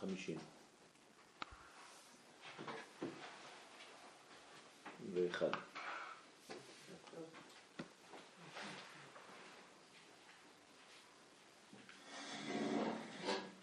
[0.00, 0.38] חמישים.
[5.14, 5.50] ואחד.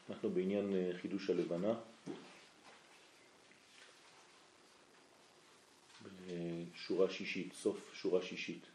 [0.10, 1.74] אנחנו בעניין אה, חידוש הלבנה.
[6.88, 8.66] שורה שישית, סוף שורה שישית,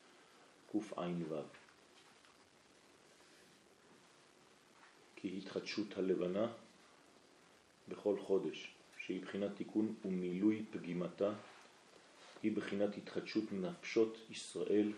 [0.73, 1.43] קע"ו.
[5.17, 6.53] כי התחדשות הלבנה
[7.89, 11.33] בכל חודש, שהיא בחינת תיקון ומילוי פגימתה,
[12.43, 14.93] היא בחינת התחדשות נפשות ישראל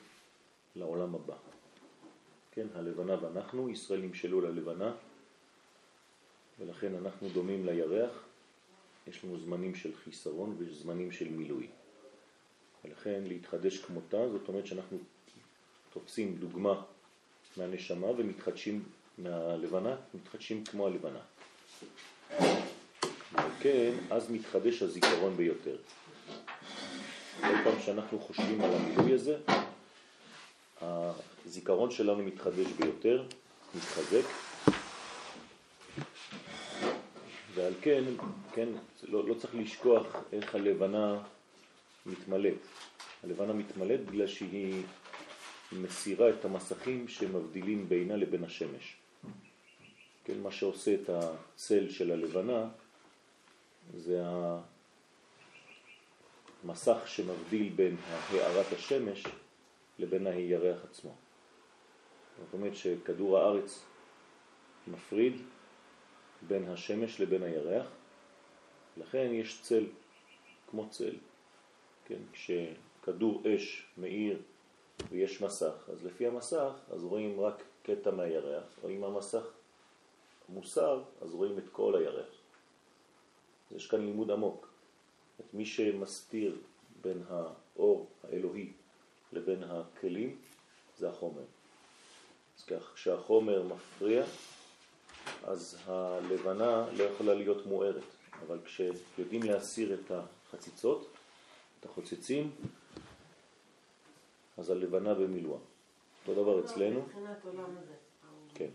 [0.76, 1.36] לעולם הבא.
[2.52, 4.92] כן, הלבנה ואנחנו, ישראל נמשלו ללבנה,
[6.58, 8.24] ולכן אנחנו דומים לירח,
[9.06, 11.66] יש לנו זמנים של חיסרון ויש זמנים של מילוי.
[12.84, 14.98] ולכן להתחדש כמותה, זאת אומרת שאנחנו
[15.92, 16.82] תופסים דוגמה
[17.56, 18.84] מהנשמה ומתחדשים
[19.18, 21.20] מהלבנה, מתחדשים כמו הלבנה.
[23.32, 25.76] וכן, אז מתחדש הזיכרון ביותר.
[27.40, 29.36] כל פעם שאנחנו חושבים על המילוי הזה,
[31.46, 33.26] הזיכרון שלנו מתחדש ביותר,
[33.74, 34.24] מתחזק,
[37.54, 38.04] ועל כן,
[38.54, 38.68] כן,
[39.08, 41.22] לא, לא צריך לשכוח איך הלבנה
[42.06, 42.58] מתמלאת.
[43.24, 44.82] הלבנה מתמלאת בגלל שהיא
[45.72, 48.96] מסירה את המסכים שמבדילים בינה לבין השמש.
[50.24, 52.68] כן, מה שעושה את הצל של הלבנה
[53.96, 54.22] זה
[56.64, 57.96] המסך שמבדיל בין
[58.30, 59.24] הארת השמש
[59.98, 61.14] לבין הירח עצמו.
[62.38, 63.84] זאת אומרת שכדור הארץ
[64.88, 65.36] מפריד
[66.48, 67.86] בין השמש לבין הירח,
[68.96, 69.86] לכן יש צל,
[70.70, 71.14] כמו צל.
[72.04, 74.42] כן, כשכדור אש מאיר
[75.10, 79.44] ויש מסך, אז לפי המסך אז רואים רק קטע מהירח, או אם המסך
[80.48, 82.39] מוסר, אז רואים את כל הירח.
[83.76, 84.68] יש כאן לימוד עמוק.
[85.40, 86.56] את מי שמסתיר
[87.02, 88.72] בין האור האלוהי
[89.32, 90.36] לבין הכלים
[90.98, 91.42] זה החומר.
[92.58, 94.24] אז כך כשהחומר מפריע,
[95.44, 98.02] אז הלבנה לא יכולה להיות מוארת,
[98.46, 101.08] אבל כשיודעים להסיר את החציצות,
[101.80, 102.50] את החוצצים,
[104.58, 105.58] אז הלבנה במילואה.
[106.26, 107.00] אותו דבר אצלנו.
[108.54, 108.68] כן.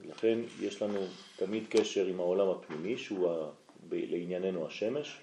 [0.00, 1.00] לכן יש לנו
[1.36, 3.50] תמיד קשר עם העולם הפנימי, שהוא.
[3.92, 5.20] לענייננו השמש.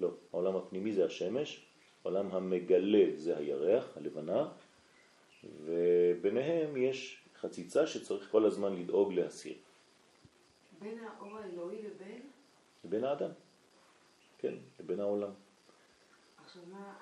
[0.00, 1.66] לא, העולם הפנימי זה השמש,
[2.04, 4.48] העולם המגלה זה הירח, הלבנה,
[5.64, 9.54] וביניהם יש חציצה שצריך כל הזמן לדאוג להסיר.
[10.78, 12.22] בין האור האלוהי לבין?
[12.84, 13.30] לבין האדם,
[14.38, 15.30] כן, לבין העולם.
[16.44, 16.94] עכשיו מה,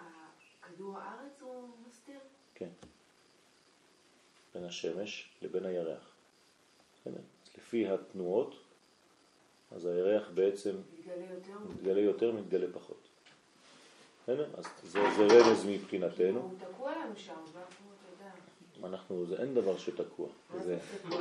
[0.63, 2.19] כדור הארץ הוא מסתיר?
[2.55, 2.69] כן.
[4.55, 6.17] בין השמש לבין הירח.
[7.07, 7.13] אז
[7.59, 8.55] לפי התנועות,
[9.77, 10.71] אז הירח בעצם
[11.69, 13.09] מתגלה יותר, מתגלה, פחות.
[14.23, 14.47] בסדר?
[14.57, 16.41] אז זה, זה רמז מבחינתנו.
[16.41, 17.35] הוא תקוע לנו שם.
[18.85, 20.29] אנחנו, זה אין דבר שתקוע.
[20.65, 21.21] זה תקוע?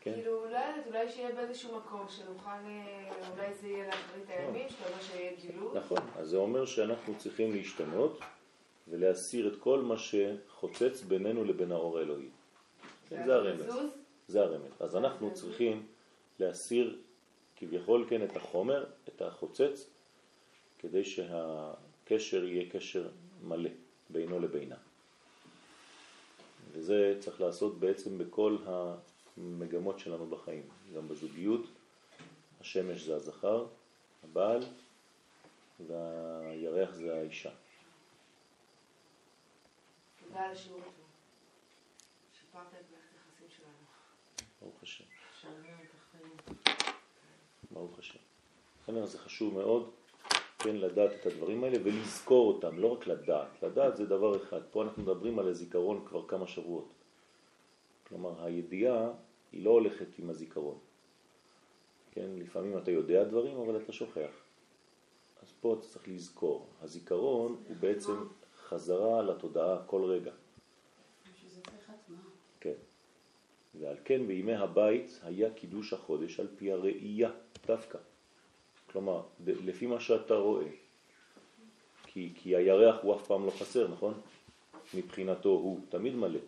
[0.00, 0.14] כן?
[0.14, 4.88] כאילו, לא יודעת, אולי שיהיה באיזשהו מקום שנוכל, אה, אולי זה יהיה לאחרית הימים, שאתה
[4.88, 5.78] אומר שיהיה גילוי.
[5.78, 8.20] נכון, אז זה אומר שאנחנו צריכים להשתנות
[8.88, 12.28] ולהסיר את כל מה שחוצץ בינינו לבין האור האלוהי.
[13.10, 13.74] זה הרמז.
[14.28, 14.72] זה הרמז.
[14.80, 15.86] אז אנחנו צריכים
[16.38, 16.98] להסיר
[17.62, 19.86] כביכול כן את החומר, את החוצץ,
[20.78, 23.08] כדי שהקשר יהיה קשר
[23.42, 23.70] מלא
[24.10, 24.76] בינו לבינה.
[26.72, 30.62] וזה צריך לעשות בעצם בכל המגמות שלנו בחיים,
[30.96, 31.66] גם בזוגיות,
[32.60, 33.66] השמש זה הזכר,
[34.24, 34.62] הבעל,
[35.86, 37.50] והירח זה האישה.
[40.24, 41.02] תודה על השיעור הזה.
[42.40, 43.86] שיפרת את מערכת היחסים שלנו.
[44.60, 45.04] ברוך השם.
[47.72, 48.18] ברוך השם.
[48.82, 49.90] לכן זה חשוב מאוד,
[50.58, 53.62] כן, לדעת את הדברים האלה ולזכור אותם, לא רק לדעת.
[53.62, 54.60] לדעת זה דבר אחד.
[54.70, 56.88] פה אנחנו מדברים על הזיכרון כבר כמה שבועות.
[58.08, 59.10] כלומר, הידיעה
[59.52, 60.78] היא לא הולכת עם הזיכרון.
[62.10, 64.30] כן, לפעמים אתה יודע דברים, אבל אתה שוכח.
[65.42, 66.66] אז פה אתה צריך לזכור.
[66.82, 68.12] הזיכרון הוא בעצם
[68.56, 70.32] חזרה לתודעה כל רגע.
[72.60, 72.74] כן.
[73.74, 77.30] ועל כן בימי הבית היה קידוש החודש על פי הראייה
[77.66, 77.98] דווקא.
[78.90, 80.66] כלומר, לפי מה שאתה רואה.
[82.06, 84.14] כי, כי הירח הוא אף פעם לא חסר, נכון?
[84.94, 86.40] מבחינתו הוא תמיד מלא.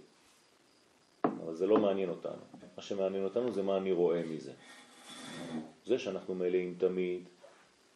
[1.25, 2.43] אבל זה לא מעניין אותנו.
[2.77, 4.53] מה שמעניין אותנו זה מה אני רואה מזה.
[5.87, 7.29] זה שאנחנו מלאים תמיד,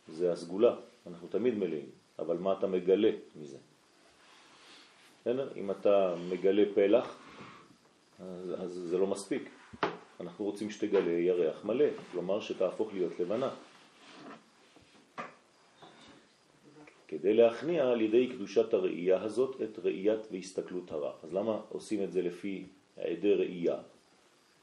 [0.08, 0.76] זה הסגולה,
[1.06, 3.58] אנחנו תמיד מלאים, אבל מה אתה מגלה מזה?
[5.56, 7.18] אם אתה מגלה פלח,
[8.20, 9.50] אז, אז זה לא מספיק.
[10.20, 13.50] אנחנו רוצים שתגלה ירח מלא, כלומר שתהפוך להיות לבנה.
[17.08, 21.12] כדי להכניע על ידי קדושת הראייה הזאת את ראיית והסתכלות הרע.
[21.22, 22.64] אז למה עושים את זה לפי
[22.96, 23.76] העדי ראייה?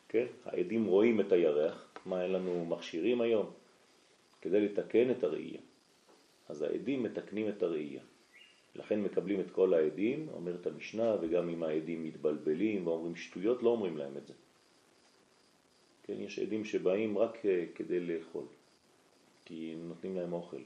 [0.09, 0.25] כן?
[0.45, 3.45] העדים רואים את הירח, מה אין לנו מכשירים היום?
[4.41, 5.61] כדי לתקן את הראייה.
[6.49, 8.01] אז העדים מתקנים את הראייה.
[8.75, 13.97] לכן מקבלים את כל העדים, אומרת המשנה, וגם אם העדים מתבלבלים ואומרים שטויות, לא אומרים
[13.97, 14.33] להם את זה.
[16.07, 18.43] כן, יש עדים שבאים רק אה, כדי לאכול,
[19.45, 20.61] כי נותנים להם אוכל.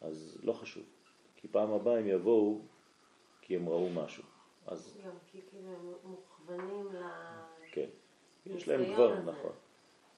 [0.00, 0.84] אז לא חשוב,
[1.36, 2.60] כי פעם הבאה הם יבואו
[3.42, 4.24] כי הם ראו משהו.
[4.66, 4.98] אז...
[5.06, 6.98] גם כי כאילו הם מוכוונים ל...
[7.72, 7.88] כן,
[8.46, 9.52] יש להם כבר, נכון.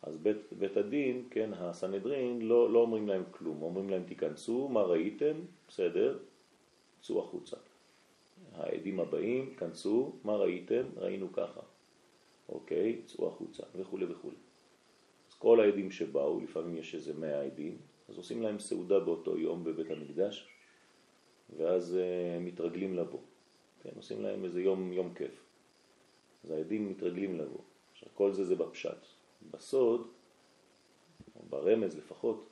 [0.02, 4.82] אז בית, בית הדין, כן, הסנהדרין, לא, לא אומרים להם כלום, אומרים להם תיכנסו, מה
[4.82, 5.36] ראיתם,
[5.68, 6.18] בסדר,
[7.00, 7.56] צאו החוצה.
[8.54, 11.60] העדים הבאים, כנסו, מה ראיתם, ראינו ככה.
[12.48, 14.30] אוקיי, צאו החוצה, וכו' וכו'.
[15.30, 17.78] אז כל העדים שבאו, לפעמים יש איזה מאה עדים,
[18.08, 20.48] אז עושים להם סעודה באותו יום בבית המקדש,
[21.56, 23.20] ואז uh, מתרגלים לבוא.
[23.82, 25.42] כן, עושים להם איזה יום, יום כיף.
[26.44, 27.60] אז העדים מתרגלים לבוא.
[27.92, 29.06] עכשיו, כל זה זה בפשט.
[29.50, 30.08] בסוד,
[31.36, 32.46] או ברמז לפחות,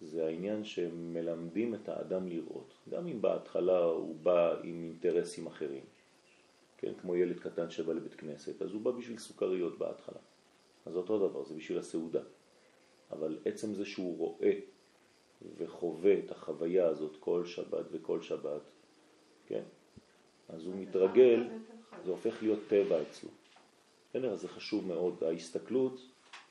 [0.00, 2.74] זה העניין שמלמדים את האדם לראות.
[2.90, 5.84] גם אם בהתחלה הוא בא עם אינטרסים אחרים,
[6.78, 10.18] כן, כמו ילד קטן שבא לבית כנסת, אז הוא בא בשביל סוכריות בהתחלה.
[10.86, 12.20] אז אותו דבר, זה בשביל הסעודה.
[13.10, 14.52] אבל עצם זה שהוא רואה
[15.56, 18.62] וחווה את החוויה הזאת כל שבת וכל שבת,
[19.46, 19.62] כן?
[20.48, 21.48] אז הוא מתרגל,
[22.04, 23.30] זה הופך להיות טבע אצלו.
[24.10, 24.36] בסדר?
[24.36, 25.24] זה חשוב מאוד.
[25.24, 26.00] ההסתכלות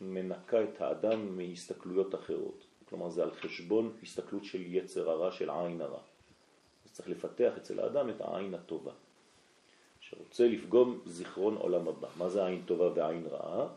[0.01, 2.65] מנקה את האדם מהסתכלויות אחרות.
[2.89, 6.01] כלומר זה על חשבון הסתכלות של יצר הרע, של עין הרע.
[6.85, 8.91] אז צריך לפתח אצל האדם את העין הטובה.
[10.09, 12.07] שרוצה לפגום זיכרון עולם הבא.
[12.17, 13.67] מה זה עין טובה ועין רעה?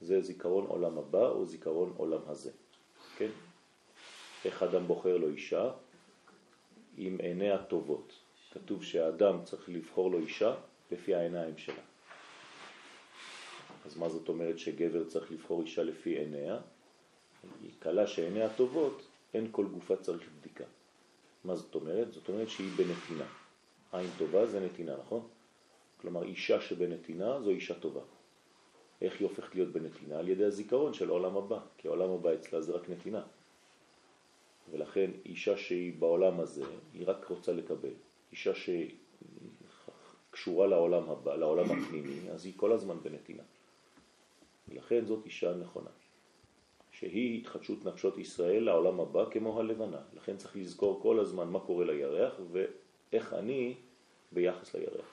[0.00, 2.50] זה זיכרון עולם הבא או זיכרון עולם הזה.
[3.16, 3.30] כן?
[4.44, 5.70] איך אדם בוחר לו אישה?
[6.96, 8.12] עם עיניה טובות.
[8.52, 10.54] כתוב שהאדם צריך לבחור לו אישה
[10.90, 11.82] לפי העיניים שלה.
[13.86, 16.58] אז מה זאת אומרת שגבר צריך לבחור אישה לפי עיניה?
[17.62, 19.02] היא קלה שעיניה טובות,
[19.34, 20.64] אין כל גופה צריך בדיקה.
[21.44, 22.12] מה זאת אומרת?
[22.12, 23.26] זאת אומרת שהיא בנתינה.
[23.96, 25.28] עין טובה זה נתינה, נכון?
[26.00, 28.00] כלומר אישה שבנתינה זו אישה טובה.
[29.02, 30.18] איך היא הופכת להיות בנתינה?
[30.18, 33.22] על ידי הזיכרון של העולם הבא, כי העולם הבא אצלה זה רק נתינה.
[34.70, 36.64] ולכן אישה שהיא בעולם הזה,
[36.94, 37.94] היא רק רוצה לקבל.
[38.32, 38.52] אישה
[40.30, 43.42] שקשורה לעולם הבא, לעולם הפנימי, אז היא כל הזמן בנתינה.
[44.68, 45.90] ולכן זאת אישה נכונה.
[46.90, 50.00] שהיא התחדשות נפשות ישראל לעולם הבא כמו הלבנה.
[50.14, 53.74] לכן צריך לזכור כל הזמן מה קורה לירח ואיך אני
[54.36, 55.06] ביחס לירח.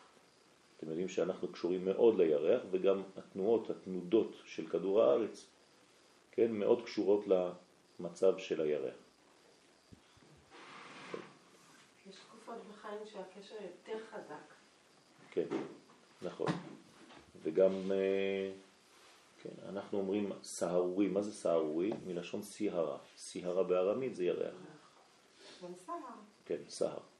[0.77, 5.45] אתם יודעים שאנחנו קשורים מאוד לירח וגם התנועות, התנודות של כדור הארץ,
[6.31, 7.25] כן, מאוד קשורות
[7.99, 8.95] למצב של הירח.
[12.07, 14.53] יש תקופות בחיים שהקשר יותר חזק.
[15.31, 15.47] כן,
[16.21, 16.47] נכון.
[17.43, 18.51] וגם אה,
[19.41, 21.91] כן, אנחנו אומרים סהרורי, מה זה סהרורי?
[22.05, 22.97] מלשון סיהרה.
[23.17, 24.55] סיהרה בארמית זה ירח.
[26.45, 27.12] כן, סהר.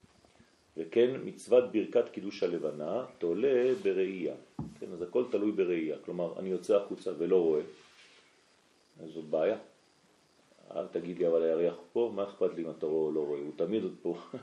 [0.77, 4.35] וכן מצוות ברכת קידוש הלבנה תולה בראייה.
[4.79, 5.97] כן, אז הכל תלוי בראייה.
[6.05, 7.61] כלומר, אני יוצא החוצה ולא רואה,
[9.03, 9.57] אז זו בעיה.
[10.75, 13.39] אל תגיד לי, אבל הירח פה, מה אכפת לי אם אתה רואה או לא רואה?
[13.39, 14.17] הוא תמיד עוד פה.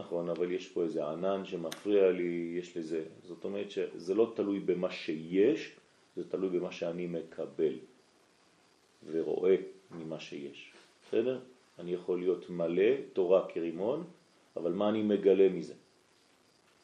[0.00, 3.04] נכון, אבל יש פה איזה ענן שמפריע לי, יש לזה.
[3.22, 5.76] זאת אומרת שזה לא תלוי במה שיש,
[6.16, 7.74] זה תלוי במה שאני מקבל
[9.10, 9.56] ורואה
[9.90, 10.72] ממה שיש.
[11.06, 11.40] בסדר?
[11.78, 14.04] אני יכול להיות מלא תורה כרימון,
[14.58, 15.74] אבל מה אני מגלה מזה?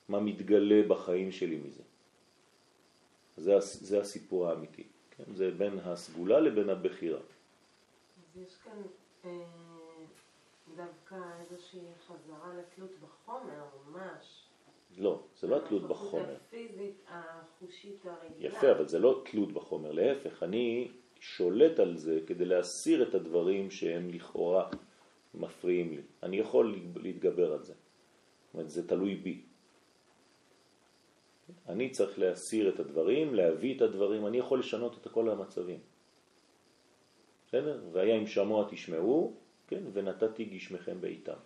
[0.09, 1.83] מה מתגלה בחיים שלי מזה?
[3.37, 4.85] זה, זה הסיפור האמיתי.
[5.11, 5.25] כן?
[5.35, 7.19] זה בין הסגולה לבין הבחירה.
[7.19, 8.83] אז יש כאן
[9.25, 9.31] אה,
[10.77, 14.45] דווקא איזושהי חזרה לתלות בחומר, ממש.
[14.99, 16.37] לא, זה לא התלות בחומר.
[16.47, 18.49] הפיזית, החושית הרגילה.
[18.49, 20.91] יפה, אבל זה לא תלות בחומר, להפך, אני
[21.21, 24.71] שולט על זה כדי להסיר את הדברים שהם לכאורה
[25.35, 26.03] מפריעים לי.
[26.23, 27.75] אני יכול להתגבר על זה.
[27.75, 29.43] זאת אומרת, זה תלוי בי.
[31.69, 35.79] אני צריך להסיר את הדברים, להביא את הדברים, אני יכול לשנות את כל המצבים.
[37.49, 37.81] בסדר?
[37.93, 39.37] והיה אם שמוע תשמעו,
[39.67, 41.37] כן, ונתתי גשמכם בעיתם.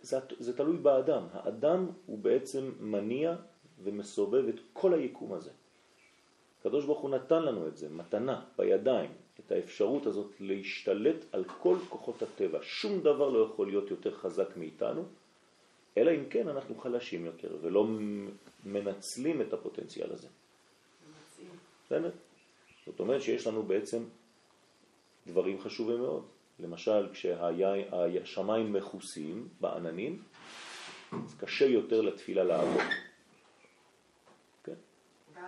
[0.00, 1.26] זה, זה תלוי באדם.
[1.32, 3.36] האדם הוא בעצם מניע
[3.82, 5.50] ומסובב את כל היקום הזה.
[6.62, 11.76] הקדוש ברוך הוא נתן לנו את זה, מתנה, בידיים, את האפשרות הזאת להשתלט על כל
[11.88, 12.58] כוחות הטבע.
[12.62, 15.04] שום דבר לא יכול להיות יותר חזק מאיתנו,
[15.98, 17.86] אלא אם כן אנחנו חלשים יותר ולא
[18.64, 20.28] מנצלים את הפוטנציאל הזה.
[21.86, 22.10] בסדר?
[22.86, 24.02] זאת אומרת שיש לנו בעצם
[25.26, 26.24] דברים חשובים מאוד.
[26.60, 30.22] למשל, כשהשמיים מכוסים בעננים,
[31.12, 32.80] אז קשה יותר לתפילה לעבוד.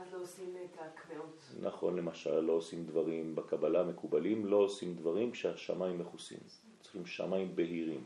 [0.04, 1.42] ואז לא עושים את הקמאות.
[1.61, 6.38] נכון, למשל, לא עושים דברים בקבלה מקובלים, לא עושים דברים כשהשמיים מכוסים.
[6.80, 8.04] צריכים שמיים בהירים,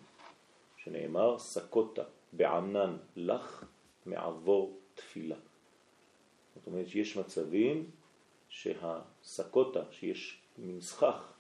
[0.77, 3.65] שנאמר, סקוטה בענן לך
[4.07, 5.37] מעבור תפילה.
[6.55, 7.91] זאת אומרת שיש מצבים
[8.49, 11.33] שהסקוטה, שיש מין סכך,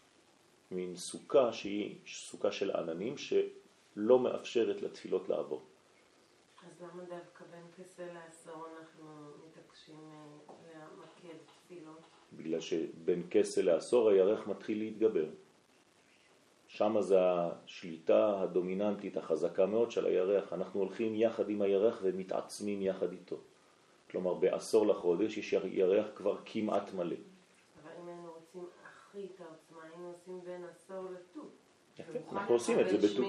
[0.70, 5.62] מין סוכה שהיא סוכה של עננים שלא מאפשרת לתפילות לעבור.
[6.66, 10.47] אז למה דווקא בין כסה לעשור אנחנו מתעקשים אה?
[12.32, 15.26] בגלל שבין כסה לעשור הירח מתחיל להתגבר.
[16.66, 20.52] שם זה השליטה הדומיננטית החזקה מאוד של הירח.
[20.52, 23.36] אנחנו הולכים יחד עם הירח ומתעצמים יחד איתו.
[24.10, 27.16] כלומר בעשור לחודש יש ירח כבר כמעט מלא.
[27.82, 31.40] אבל אם היינו רוצים הכי את העוצמה, היינו עושים בין עשור לט"ו.
[32.32, 33.22] אנחנו עושים את זה בט"ו.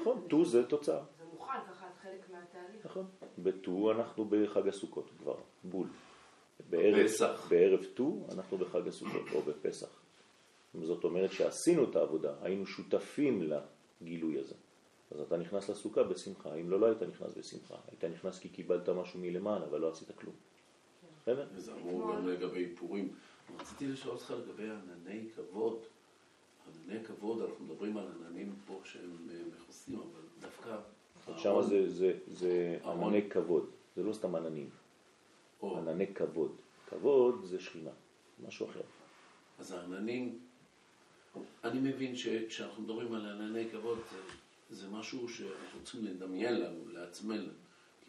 [0.00, 1.02] נכון, ט"ו זה תוצאה.
[1.18, 2.86] זה מוכן, ככה חלק מהתהליך.
[2.86, 3.06] נכון,
[3.38, 5.86] בט"ו אנחנו בחג הסוכות כבר, בול.
[6.70, 10.02] בערב ט"ו אנחנו בחג הסוכות או בפסח.
[10.82, 13.50] זאת אומרת שעשינו את העבודה, היינו שותפים
[14.00, 14.54] לגילוי הזה.
[15.10, 17.74] אז אתה נכנס לסוכה בשמחה, אם לא, לא היית נכנס בשמחה.
[17.88, 20.34] היית נכנס כי קיבלת משהו מלמעלה, אבל לא עשית כלום.
[21.22, 21.46] בסדר?
[21.54, 23.14] וזה אמור גם לגבי פורים.
[23.60, 25.78] רציתי לשאול אותך לגבי ענני כבוד.
[26.86, 30.76] ענני כבוד, אנחנו מדברים על עננים פה שהם אה, מכוסים, אבל דווקא...
[31.36, 31.60] שם
[32.26, 34.70] זה ענני כבוד, זה לא סתם עננים.
[35.62, 36.56] ענני כבוד.
[36.86, 37.90] כבוד זה שכינה,
[38.46, 38.80] משהו אחר.
[39.58, 40.38] אז העננים,
[41.64, 44.18] אני מבין שכשאנחנו מדברים על ענני כבוד, זה,
[44.70, 47.48] זה משהו שאנחנו צריכים לדמיין לנו, לעצמנו.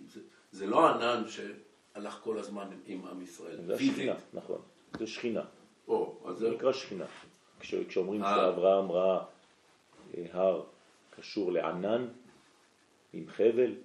[0.08, 3.62] זה, זה לא ענן שהלך כל הזמן עם עם ישראל.
[3.66, 4.62] זה שכינה, נכון.
[5.00, 5.46] זה שכינה.
[5.88, 7.06] או, אז זה נקרא שכינה.
[7.60, 8.36] כש, כשאומרים אה.
[8.36, 9.24] שאברהם ראה
[10.18, 10.63] אה, הר
[11.10, 12.08] קשור לענן
[13.13, 13.75] עם חבל,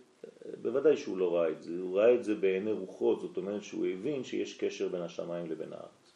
[0.62, 3.86] בוודאי שהוא לא ראה את זה, הוא ראה את זה בעיני רוחות, זאת אומרת שהוא
[3.86, 6.12] הבין שיש קשר בין השמיים לבין הארץ.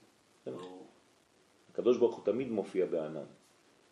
[1.71, 3.27] הקדוש ברוך הוא תמיד מופיע בענן.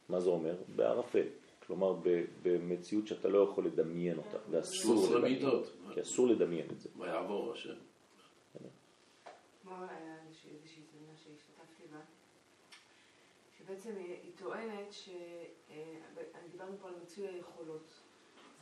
[0.09, 0.54] מה זה אומר?
[0.76, 1.26] בערפל.
[1.66, 1.97] כלומר
[2.42, 5.47] במציאות שאתה לא יכול לדמיין אותה, ואסור לדמיין,
[5.94, 6.88] כי אסור לדמיין את זה.
[6.99, 7.75] ויעבור השם.
[13.59, 15.09] שבעצם היא טוענת ש...
[15.71, 15.97] אה,
[16.50, 18.04] דיברנו פה על מיצוי היכולות.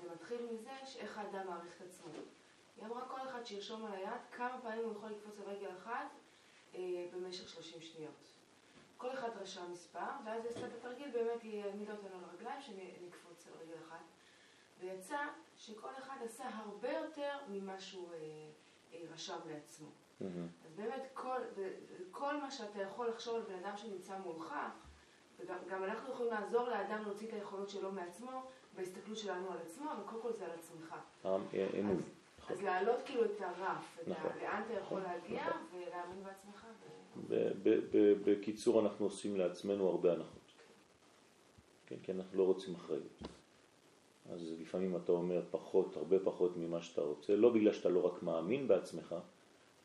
[0.03, 2.13] זה מתחיל מזה שאיך האדם מעריך את עצמו.
[2.77, 6.07] היא אמרה כל אחד שירשום על היד כמה פעמים הוא יכול לקפוץ על רגל אחת
[6.75, 6.81] אה,
[7.13, 8.33] במשך 30 שניות.
[8.97, 12.61] כל אחד רשם מספר, ואז היא עשתה את התרגיל, באמת היא העמידה אותנו על הרגליים,
[12.61, 14.05] שנקפוץ על רגל אחת.
[14.81, 15.19] ויצא
[15.57, 18.19] שכל אחד עשה הרבה יותר ממה שהוא אה,
[18.93, 19.89] אה, רשם לעצמו.
[19.89, 20.67] Mm-hmm.
[20.67, 21.41] אז באמת כל,
[22.11, 24.55] כל מה שאתה יכול לחשוב על בן אדם שנמצא מולך,
[25.39, 30.03] וגם אנחנו יכולים לעזור לאדם להוציא את היכולות שלו מעצמו, בהסתכלות שלנו על עצמו, אבל
[30.07, 30.95] קודם כל זה על עצמך.
[31.81, 32.03] אמון.
[32.49, 34.31] אז להעלות כאילו את הרף, נכון.
[34.43, 35.63] לאן אתה יכול להגיע, נכון.
[35.73, 36.67] ולהאמין בעצמך.
[38.25, 40.53] בקיצור, אנחנו עושים לעצמנו הרבה הנחות.
[41.87, 43.23] כן, כי אנחנו לא רוצים אחריות.
[44.31, 48.23] אז לפעמים אתה אומר פחות, הרבה פחות ממה שאתה רוצה, לא בגלל שאתה לא רק
[48.23, 49.15] מאמין בעצמך,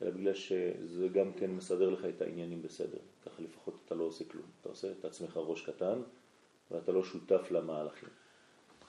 [0.02, 3.00] אלא בגלל שזה גם כן מסדר לך את העניינים בסדר.
[3.26, 4.46] ככה לפחות אתה לא עושה כלום.
[4.62, 6.02] אתה עושה את עצמך ראש קטן,
[6.72, 8.10] ואתה לא שותף למהלכים.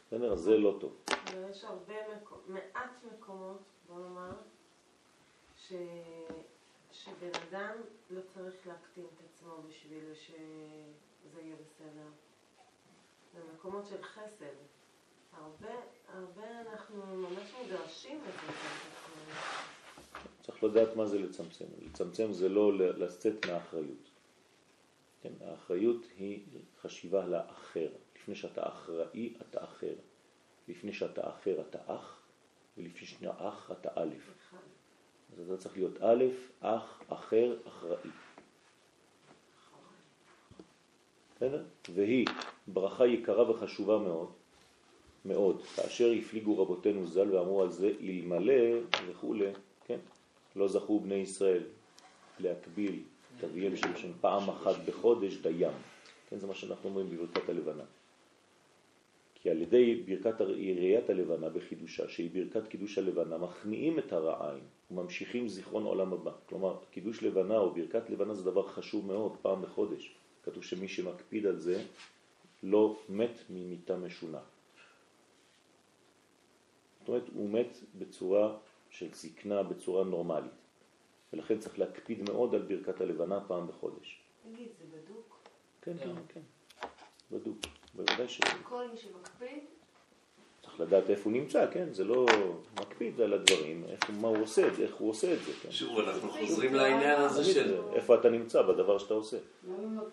[0.09, 0.37] בסדר?
[0.37, 0.97] זה לא טוב.
[1.51, 1.95] יש הרבה,
[2.47, 4.33] מעט מקומות, בוא נאמר,
[5.57, 5.73] ש...
[6.93, 7.77] שבן אדם
[8.11, 12.09] לא צריך להקטין את עצמו בשביל שזה יהיה בסדר.
[13.35, 14.55] זה מקומות של חסד.
[15.33, 15.75] הרבה,
[16.09, 18.53] הרבה אנחנו ממש מגרשים את זה.
[20.43, 21.65] צריך לדעת מה זה לצמצם.
[21.81, 24.11] לצמצם זה לא לצאת מהאחריות.
[25.23, 26.45] כן, האחריות היא
[26.81, 27.89] חשיבה לאחר.
[28.29, 29.95] לפני שאתה אחראי, אתה אחר.
[30.69, 32.23] לפני שאתה אחר, אתה אח,
[32.79, 34.15] ולפני שאתה אח, אתה א'.
[35.33, 36.25] אז אתה צריך להיות א',
[36.61, 38.11] אח, אחר, אחראי.
[41.37, 41.65] בסדר?
[41.95, 42.27] והיא
[42.69, 44.33] ברכה יקרה וחשובה מאוד,
[45.25, 49.35] מאוד, כאשר הפליגו רבותינו ז"ל ואמרו על זה אלמלא וכו',
[49.85, 49.99] כן?
[50.57, 51.63] לא זכו בני ישראל
[52.39, 53.03] להקביל
[53.45, 55.73] אביהם של שם פעם אחת בחודש דיים.
[56.29, 57.85] כן, זה מה שאנחנו אומרים בברכת הלבנה.
[59.49, 65.49] כי על ידי ברכת ראיית הלבנה בחידושה, שהיא ברכת קידוש הלבנה, מכניעים את הרעיים וממשיכים
[65.49, 66.33] זיכרון עולם הבא.
[66.47, 70.15] כלומר, קידוש לבנה או ברכת לבנה זה דבר חשוב מאוד, פעם בחודש.
[70.43, 71.83] כתוב שמי שמקפיד על זה
[72.63, 74.41] לא מת ממיטה משונה.
[76.99, 78.57] זאת אומרת, הוא מת בצורה
[78.91, 80.59] של זקנה, בצורה נורמלית.
[81.33, 84.23] ולכן צריך להקפיד מאוד על ברכת הלבנה פעם בחודש.
[84.43, 85.39] תגיד, זה בדוק?
[85.83, 86.41] כן, כן, כן,
[87.31, 87.59] בדוק,
[87.95, 88.41] בוודאי ש...
[88.63, 89.59] כל מי שמקפיד,
[90.63, 91.89] צריך לדעת איפה הוא נמצא, כן?
[91.93, 92.27] זה לא
[92.81, 95.71] מקפיד על הדברים, איפה, מה הוא עושה, איך הוא עושה את זה, כן?
[95.71, 97.69] שוב, אנחנו חוזרים לעניין הזה של...
[97.69, 99.37] זה, איפה אתה נמצא בדבר שאתה עושה.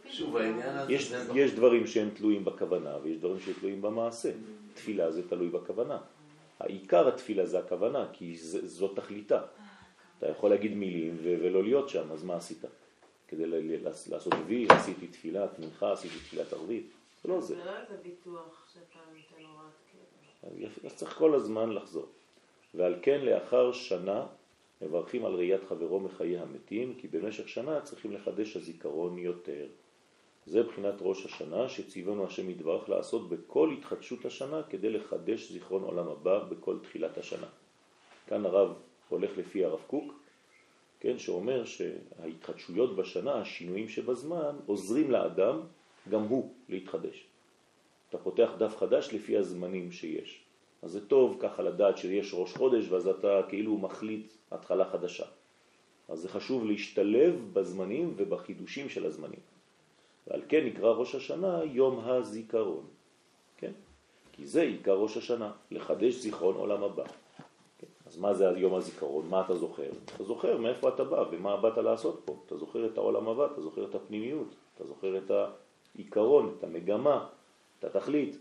[0.10, 0.94] שוב, העניין הזה...
[0.94, 4.32] יש, זה- יש דברים שהם תלויים בכוונה ויש דברים שתלויים במעשה.
[4.74, 5.98] תפילה זה תלוי בכוונה.
[6.60, 9.42] העיקר התפילה זה הכוונה, כי זאת תכליתה.
[10.18, 12.64] אתה יכול להגיד מילים ולא להיות שם, אז מה עשית?
[13.28, 13.44] כדי
[14.10, 16.90] לעשות וי, עשיתי תפילת מנחה, עשיתי תפילת ערבית.
[17.26, 17.56] זה לא זה.
[17.56, 20.88] זה לא איזה ביטוח שאתה נותן הוראת קבע.
[20.88, 22.06] אז צריך כל הזמן לחזור.
[22.74, 24.26] ועל כן לאחר שנה
[24.82, 29.68] מברכים על ראיית חברו מחיי המתים, כי במשך שנה צריכים לחדש הזיכרון יותר.
[30.46, 36.08] זה בחינת ראש השנה שציוונו השם יתברך לעשות בכל התחדשות השנה כדי לחדש זיכרון עולם
[36.08, 37.48] הבא בכל תחילת השנה.
[38.28, 38.74] כאן הרב
[39.10, 40.14] הולך לפי הרב קוק,
[41.00, 45.62] כן, שאומר שההתחדשויות בשנה, השינויים שבזמן, עוזרים לאדם,
[46.10, 47.26] גם הוא, להתחדש.
[48.10, 50.46] אתה פותח דף חדש לפי הזמנים שיש.
[50.82, 55.26] אז זה טוב ככה לדעת שיש ראש חודש ואז אתה כאילו מחליט התחלה חדשה.
[56.10, 59.40] אז זה חשוב להשתלב בזמנים ובחידושים של הזמנים.
[60.28, 62.86] ועל כן נקרא ראש השנה יום הזיכרון.
[63.58, 63.72] כן?
[64.32, 67.04] כי זה עיקר ראש השנה, לחדש זיכרון עולם הבא.
[67.78, 67.88] כן?
[68.06, 69.28] אז מה זה יום הזיכרון?
[69.30, 69.90] מה אתה זוכר?
[70.16, 72.38] אתה זוכר מאיפה אתה בא ומה באת לעשות פה.
[72.46, 75.32] אתה זוכר את העולם הבא, אתה זוכר את הפנימיות, אתה זוכר את
[75.96, 77.28] העיקרון, את המגמה,
[77.80, 78.38] את התכלית.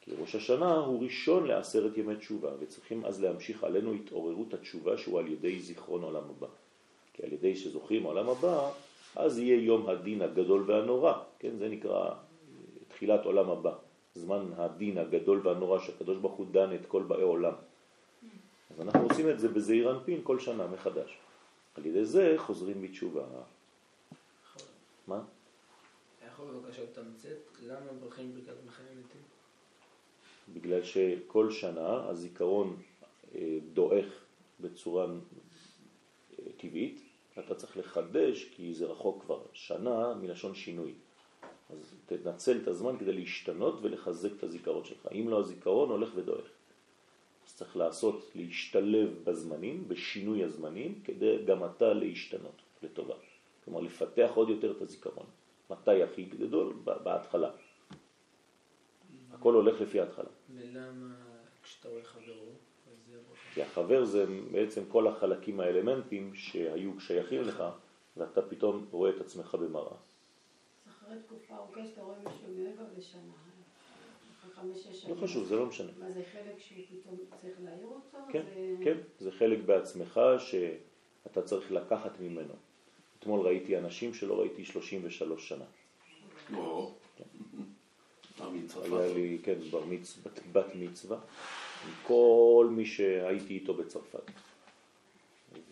[0.00, 5.18] כי ראש השנה הוא ראשון לעשרת ימי תשובה, וצריכים אז להמשיך עלינו התעוררות התשובה שהוא
[5.18, 6.46] על ידי זיכרון עולם הבא.
[7.12, 8.70] כי על ידי שזוכרים עולם הבא,
[9.16, 11.56] אז יהיה יום הדין הגדול והנורא, כן?
[11.58, 12.14] זה נקרא אה,
[12.88, 13.74] תחילת עולם הבא,
[14.14, 17.54] זמן הדין הגדול והנורא שהקדוש ברוך הוא דן את כל באי עולם.
[18.70, 21.18] אז אנחנו עושים את זה בזעיר אנפין כל שנה מחדש.
[21.74, 23.22] על ידי זה חוזרים בתשובה.
[25.06, 25.20] מה?
[26.34, 27.36] יכול בבקשה לתמצת
[27.66, 29.20] למה מברכים ברכת מחנה מתים?
[30.54, 32.76] בגלל שכל שנה הזיכרון
[33.34, 34.04] אה, דועך
[34.60, 37.00] בצורה אה, טבעית,
[37.38, 40.94] אתה צריך לחדש כי זה רחוק כבר שנה מלשון שינוי.
[41.70, 45.08] אז תנצל את הזמן כדי להשתנות ולחזק את הזיכרון שלך.
[45.12, 46.46] אם לא הזיכרון הולך ודועך.
[47.46, 53.14] אז צריך לעשות, להשתלב בזמנים, בשינוי הזמנים, כדי גם אתה להשתנות לטובה.
[53.64, 55.26] כלומר, לפתח עוד יותר את הזיכרון.
[55.80, 56.72] מתי הכי גדול?
[56.84, 57.50] ב- בהתחלה.
[59.32, 60.28] הכל הולך לפי ההתחלה.
[60.54, 61.14] ולמה
[61.62, 62.52] כשאתה רואה חברו?
[63.54, 67.64] כי החבר זה בעצם כל החלקים האלמנטים שהיו שייכים לך,
[68.16, 69.96] ואתה פתאום רואה את עצמך במראה.
[70.88, 73.20] אחרי תקופה ארוכה שאתה רואה מישהו מעבר לשנה,
[74.62, 75.16] לא שנים.
[75.22, 75.92] חשוב, זה לא משנה.
[75.98, 78.18] מה זה חלק שהוא פתאום צריך להעיר אותו?
[78.32, 78.84] כן, זה...
[78.84, 82.54] כן, זה חלק בעצמך שאתה צריך לקחת ממנו.
[83.24, 85.64] אתמול ראיתי אנשים שלא ראיתי 33 שנה.
[86.50, 86.88] מה
[88.52, 88.92] מצרפת?
[88.92, 90.18] היה לי, כן, בר מצ...
[90.52, 91.18] בת, מצווה,
[91.86, 94.30] עם כל מי שהייתי איתו בצרפת.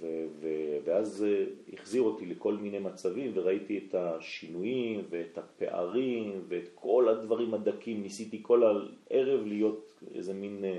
[0.01, 0.07] ו,
[0.41, 0.49] ו,
[0.85, 7.55] ואז אה, החזיר אותי לכל מיני מצבים וראיתי את השינויים ואת הפערים ואת כל הדברים
[7.55, 8.03] הדקים.
[8.03, 10.79] ניסיתי כל הערב להיות איזה מין אה,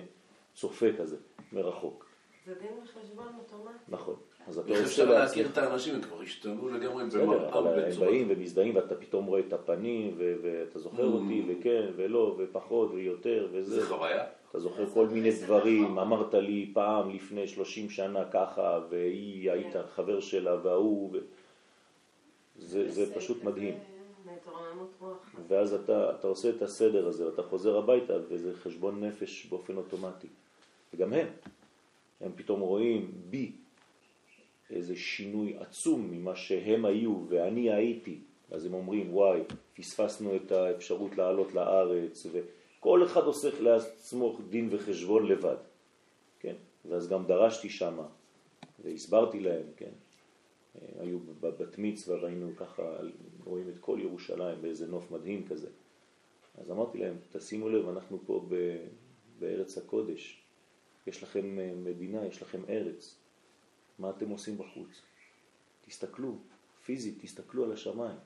[0.56, 1.18] צופה כזה,
[1.52, 2.06] מרחוק.
[2.46, 3.78] זה דין וחשבון אוטומטי.
[3.88, 4.16] נכון.
[4.48, 5.58] אז אתה עושה אפשר להכיר לעצמך...
[5.58, 8.00] את האנשים, הם כבר השתנו לגמרי בסדר, במראה אבל הם.
[8.00, 11.14] באים ומזדהים ואתה פתאום רואה את הפנים ואתה זוכר Mm.
[11.14, 13.82] אותי וכן ולא ופחות ויותר וזה.
[13.82, 14.24] זה חוויה.
[14.50, 20.20] אתה זוכר כל מיני דברים, אמרת לי פעם לפני 30 שנה ככה, והיא היית חבר
[20.20, 21.18] שלה וההוא, ו...
[22.60, 23.78] זה, זה פשוט מדהים.
[25.48, 30.28] ואז אתה, אתה עושה את הסדר הזה, ואתה חוזר הביתה, וזה חשבון נפש באופן אוטומטי.
[30.94, 31.28] וגם הם,
[32.22, 33.52] הם פתאום רואים בי
[34.74, 38.20] איזה שינוי עצום ממה שהם היו ואני הייתי.
[38.52, 39.42] אז הם אומרים, וואי,
[39.76, 45.56] פספסנו את האפשרות לעלות לארץ, וכל אחד עושה לעצמו דין וחשבון לבד.
[46.40, 46.56] כן?
[46.86, 48.08] ואז גם דרשתי שמה,
[48.84, 49.92] והסברתי להם, כן?
[51.00, 52.98] היו בבת מצווה והיינו ככה,
[53.44, 55.68] רואים את כל ירושלים באיזה נוף מדהים כזה.
[56.58, 58.78] אז אמרתי להם, תשימו לב, אנחנו פה ב,
[59.40, 60.44] בארץ הקודש,
[61.08, 63.20] יש לכם אה, מדינה, יש לכם ארץ,
[64.00, 65.02] מה אתם עושים בחוץ?
[65.86, 66.36] תסתכלו,
[66.84, 68.18] פיזית, תסתכלו על השמיים,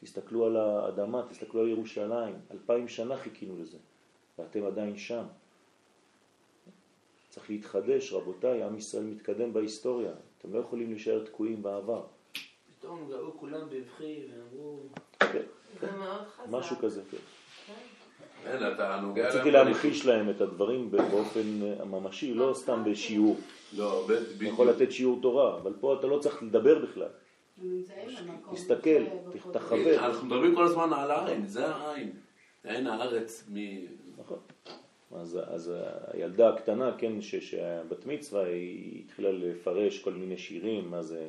[0.00, 3.78] תסתכלו על האדמה, תסתכלו על ירושלים, אלפיים שנה חיכינו לזה,
[4.38, 5.24] ואתם עדיין שם.
[7.28, 12.06] צריך להתחדש, רבותיי, עם ישראל מתקדם בהיסטוריה, אתם לא יכולים להישאר תקועים בעבר.
[12.78, 14.78] פתאום גאו כולם בבכי ואמרו,
[15.18, 15.42] כן,
[15.80, 16.48] חזק.
[16.50, 17.74] משהו כזה, כן.
[18.44, 18.50] כן.
[18.50, 23.36] אין, אתה נוגע להם רציתי להמחיש להם את הדברים באופן אה, ממשי, לא סתם בשיעור.
[23.76, 24.52] לא, בדיוק.
[24.52, 27.08] יכול לתת שיעור תורה, אבל פה אתה לא צריך לדבר בכלל.
[28.52, 29.04] תסתכל.
[29.52, 30.06] תחווה.
[30.06, 32.12] אנחנו מדברים כל הזמן על העין, זה העין.
[32.64, 33.56] העין הארץ מ...
[34.18, 34.38] נכון.
[35.16, 35.72] אז, אז
[36.12, 41.26] הילדה הקטנה, כן, ש- שהבת מצווה, היא התחילה לפרש כל מיני שירים, מה זה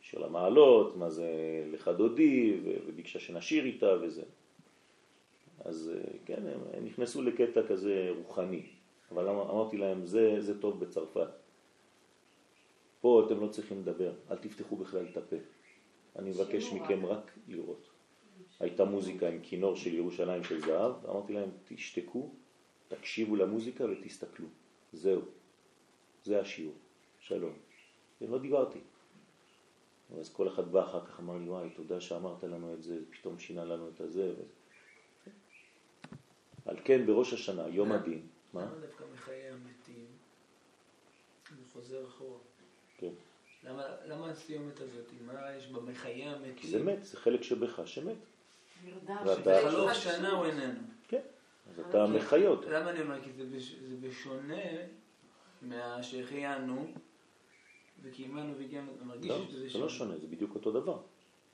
[0.00, 1.26] שיר למעלות, מה זה
[1.72, 4.22] לך דודי, וביקשה שנשיר איתה וזה.
[5.64, 8.66] אז אה, כן, הם נכנסו לקטע כזה רוחני,
[9.10, 11.28] אבל אמר- אמרתי להם, זה, זה טוב בצרפת.
[13.00, 15.36] פה אתם לא צריכים לדבר, אל תפתחו בכלל את הפה.
[16.16, 17.90] אני מבקש מכם רק לראות.
[18.60, 22.30] הייתה מוזיקה עם כינור של ירושלים של זהב, אמרתי להם, תשתקו,
[22.88, 24.46] תקשיבו למוזיקה ותסתכלו.
[24.92, 25.20] זהו.
[26.24, 26.74] זה השיעור.
[27.20, 27.52] שלום.
[28.20, 28.78] ולא דיברתי.
[30.18, 33.38] אז כל אחד בא אחר כך אמר לי, וואי, תודה שאמרת לנו את זה, פתאום
[33.38, 34.32] שינה לנו את הזה.
[34.32, 34.42] וזה.
[36.66, 38.60] על כן בראש השנה, יום הדין, מה?
[38.62, 40.04] למה דווקא מחיי המתים?
[41.50, 42.38] זה חוזר אחורה.
[42.98, 43.10] כן.
[43.64, 45.04] למה, למה הסיומת הזאת?
[45.26, 46.54] מה יש בה מחיי המתים?
[46.56, 48.16] כי זה מת, זה חלק שבך שמת.
[48.84, 49.16] נרדם.
[49.26, 50.80] ואתה- בחלוף שנה הוא איננו.
[51.08, 51.20] כן.
[51.70, 52.70] אז אתה מחיה אותו.
[52.70, 53.24] למה אני אומר?
[53.24, 53.74] כי זה, בש...
[53.74, 54.62] זה בשונה
[55.62, 56.86] מהשהחיינו
[58.02, 60.98] וקיימנו והגיענו, אתה מרגיש לא, שזה זה לא שונה, זה בדיוק אותו דבר.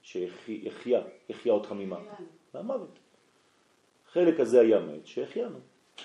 [0.02, 1.98] שהחיה, החיה אותך ממה?
[2.54, 2.98] מהמוות.
[4.10, 5.58] החלק הזה היה מת, שהחיינו.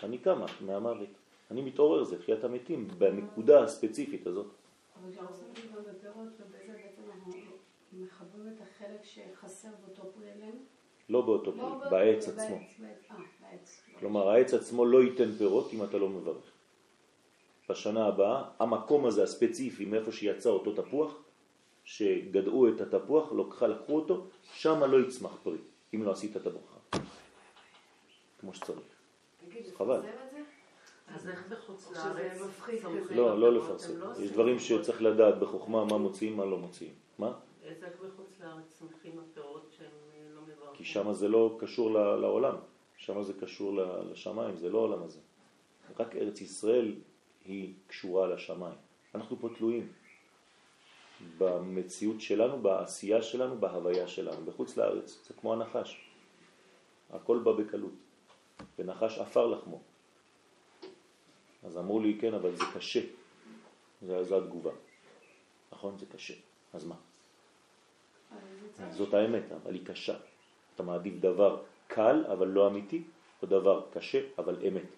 [0.03, 1.09] אני קמה מהמוות.
[1.51, 4.45] אני מתעורר, זה חיית המתים, בנקודה הספציפית הזאת.
[4.45, 7.33] אבל כשעושים את זה גם בפירות, ובזה בעצם אנחנו
[7.93, 10.55] מחברים את החלק שחסר באותו פרי עליהם.
[11.09, 12.55] לא באותו לא פרי, באותו בעץ עצמו.
[12.55, 13.57] אה.
[13.99, 16.51] כלומר, העץ עצמו לא ייתן פירות אם אתה לא מברך.
[17.69, 21.15] בשנה הבאה, המקום הזה הספציפי, מאיפה שיצא אותו תפוח,
[21.83, 25.57] שגדעו את התפוח, לקחה, לקחו אותו, שם לא יצמח פרי,
[25.95, 26.77] אם לא עשית את הברכה.
[28.45, 28.79] כמו שצריך.
[29.77, 30.01] חבל.
[31.07, 32.41] אז איך בחוץ לארץ?
[33.11, 33.53] לא, לא?
[33.53, 33.99] לפרסם.
[33.99, 34.59] לא יש דברים.
[34.59, 36.93] שצריך לדעת בחוכמה מה מוציאים, מה לא מוציאים.
[37.19, 37.27] מה?
[37.27, 40.73] אז איך בחוץ לארץ סומכים על פירות שהם אה, לא מברכים?
[40.73, 42.55] כי שם זה לא קשור לעולם,
[42.97, 43.81] שם זה קשור
[44.11, 45.19] לשמיים, זה לא העולם הזה.
[45.99, 46.95] רק ארץ ישראל
[47.45, 48.77] היא קשורה לשמיים.
[49.15, 49.87] אנחנו פה תלויים
[51.37, 54.45] במציאות שלנו, בעשייה שלנו, בהוויה שלנו.
[54.45, 56.09] בחוץ לארץ זה כמו הנחש,
[57.09, 58.04] הכל בא בקלות,
[58.79, 59.81] ונחש עפר לחמו.
[61.63, 63.01] אז אמרו לי, כן, אבל זה קשה,
[64.01, 64.71] זה, זו התגובה.
[65.71, 66.33] נכון, זה קשה,
[66.73, 66.95] אז מה?
[68.91, 70.17] זאת האמת, אבל היא קשה.
[70.75, 73.03] אתה מעדיף דבר קל אבל לא אמיתי,
[73.41, 74.89] או דבר קשה אבל אמת.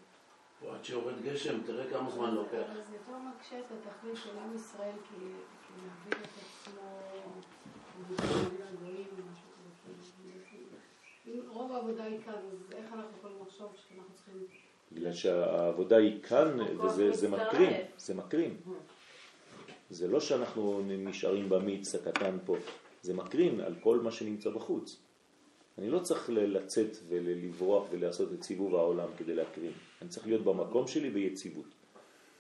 [0.70, 2.68] עד שיורד גשם, תראה כמה זמן לוקח.
[2.90, 5.16] זה יותר מקשה את התכלית של עם ישראל, כי
[5.78, 6.82] להבין את עצמו.
[11.24, 12.74] כאילו, אם רוב העבודה היא כאן, אז
[13.58, 14.48] לחשוב שאנחנו צריכים...
[14.92, 18.10] בגלל שהעבודה היא כאן וזה זה מצטרף.
[18.16, 18.58] מקרין,
[19.90, 22.56] זה לא שאנחנו נשארים במיץ הקטן פה,
[23.02, 25.00] זה מקרין על כל מה שנמצא בחוץ.
[25.78, 29.72] אני לא צריך לצאת ולברוח ולעשות את סיבוב העולם כדי להקרין.
[30.02, 31.66] אני צריך להיות במקום שלי ביציבות.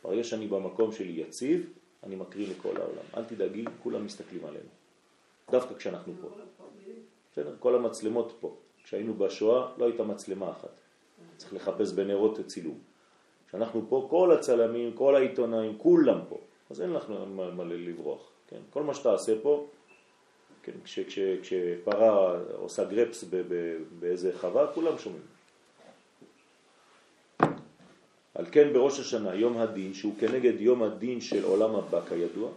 [0.03, 1.69] ברגע שאני במקום שלי יציב,
[2.03, 3.03] אני מקרין לכל העולם.
[3.17, 4.69] אל תדאגי, כולם מסתכלים עלינו.
[5.51, 6.27] דווקא כשאנחנו פה.
[7.31, 7.55] בסדר?
[7.59, 8.57] כל המצלמות פה.
[8.83, 10.79] כשהיינו בשואה לא הייתה מצלמה אחת.
[11.37, 12.79] צריך לחפש בנרות צילום.
[13.47, 16.39] כשאנחנו פה, כל הצלמים, כל העיתונאים, כולם פה.
[16.69, 18.31] אז אין לך מה, מה לברוח.
[18.47, 18.59] כן?
[18.69, 19.67] כל מה שתעשה פה,
[20.63, 20.71] כן?
[20.83, 25.23] כש, כש, כשפרה עושה גרפס ב, ב, באיזה חווה, כולם שומעים.
[28.35, 32.51] על כן בראש השנה, יום הדין, שהוא כנגד יום הדין של עולם הבא כידוע,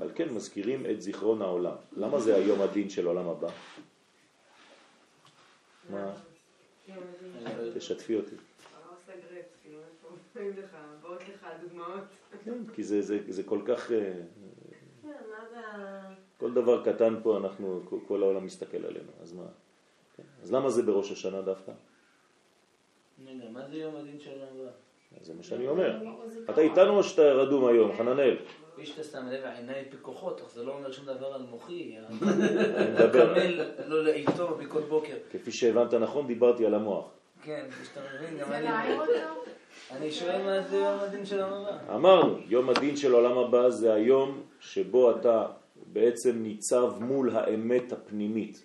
[0.00, 1.74] על כן מזכירים את זיכרון העולם.
[1.96, 3.48] למה זה היום הדין של עולם הבא?
[5.90, 6.12] מה?
[7.74, 8.34] תשתפי אותי.
[12.44, 14.12] כן, כי זה, זה, זה כל כך, אה.
[16.38, 19.46] כל דבר קטן פה, אנחנו, כל- העולם מסתכל עלינו, אז מה?
[20.16, 20.22] כן.
[20.42, 21.72] אז למה זה בראש השנה דווקא?
[23.26, 24.72] רגע, מה זה יום הדין של העולם?
[25.20, 25.96] זה מה שאני אומר.
[26.50, 26.60] אתה.
[26.60, 28.36] איתנו או שאתה רדום היום, חננאל?
[28.76, 31.96] כפי שאתה שם לב, עיניי פקוחות, אך זה לא אומר שום דבר על מוחי.
[31.98, 32.16] אני
[32.92, 33.32] מדבר.
[33.32, 35.14] הקמל לא לאיתו מכל בוקר.
[35.32, 37.04] כפי שהבנת נכון, דיברתי על המוח.
[37.42, 38.68] כן, כפי שאתה מבין, גם אני...
[39.90, 41.94] אני שואל מה זה יום הדין של העולם הבא.
[41.94, 45.46] אמרנו, יום הדין של עולם הבא זה היום שבו אתה
[45.92, 48.62] בעצם ניצב מול האמת הפנימית.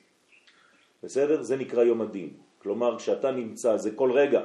[1.04, 1.41] בסדר?
[1.41, 2.30] זה נקרא יום הדין.
[2.58, 4.41] כלומר, כשאתה נמצא, זה כל רגע.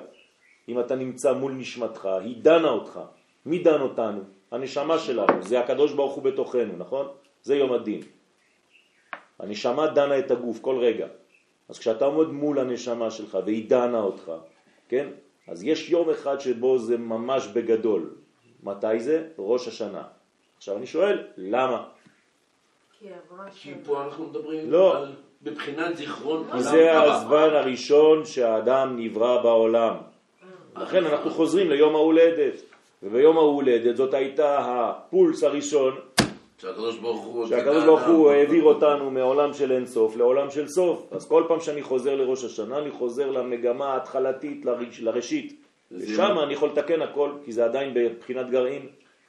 [0.68, 3.00] אם אתה נמצא מול נשמתך, היא דנה אותך.
[3.46, 4.35] מי דן אותנו?
[4.56, 5.42] הנשמה שלנו.
[5.42, 7.06] זה הקדוש ברוך הוא בתוכנו, נכון?
[7.42, 8.00] זה יום הדין.
[9.38, 11.06] הנשמה דנה את הגוף כל רגע.
[11.68, 14.32] אז כשאתה עומד מול הנשמה שלך והיא דנה אותך,
[14.88, 15.08] כן?
[15.48, 18.14] אז יש יום אחד שבו זה ממש בגדול.
[18.62, 19.28] מתי זה?
[19.38, 20.02] ראש השנה.
[20.56, 21.84] עכשיו אני שואל, למה?
[23.52, 23.74] כי.
[23.84, 24.96] פה אנחנו מדברים לא.
[24.96, 27.02] על בבחינת זיכרון כי עולם זה.
[27.02, 29.96] הזמן הראשון שהאדם נברא בעולם.
[30.76, 32.75] לכן אנחנו חוזרים ליום ההולדת.
[33.02, 35.94] וביום ההולדת זאת הייתה הפולס הראשון
[36.58, 37.46] שהקדוש ברוך הוא...
[37.46, 41.12] שהקדוש ברוך הוא העביר אותנו מעולם של אין סוף לעולם של סוף.
[41.12, 45.62] אז כל פעם שאני חוזר לראש השנה אני חוזר למגמה ההתחלתית, לראש- לראשית.
[45.92, 46.38] ושם.
[46.42, 48.86] אני יכול לתקן הכל, כי זה עדיין בבחינת גרעין.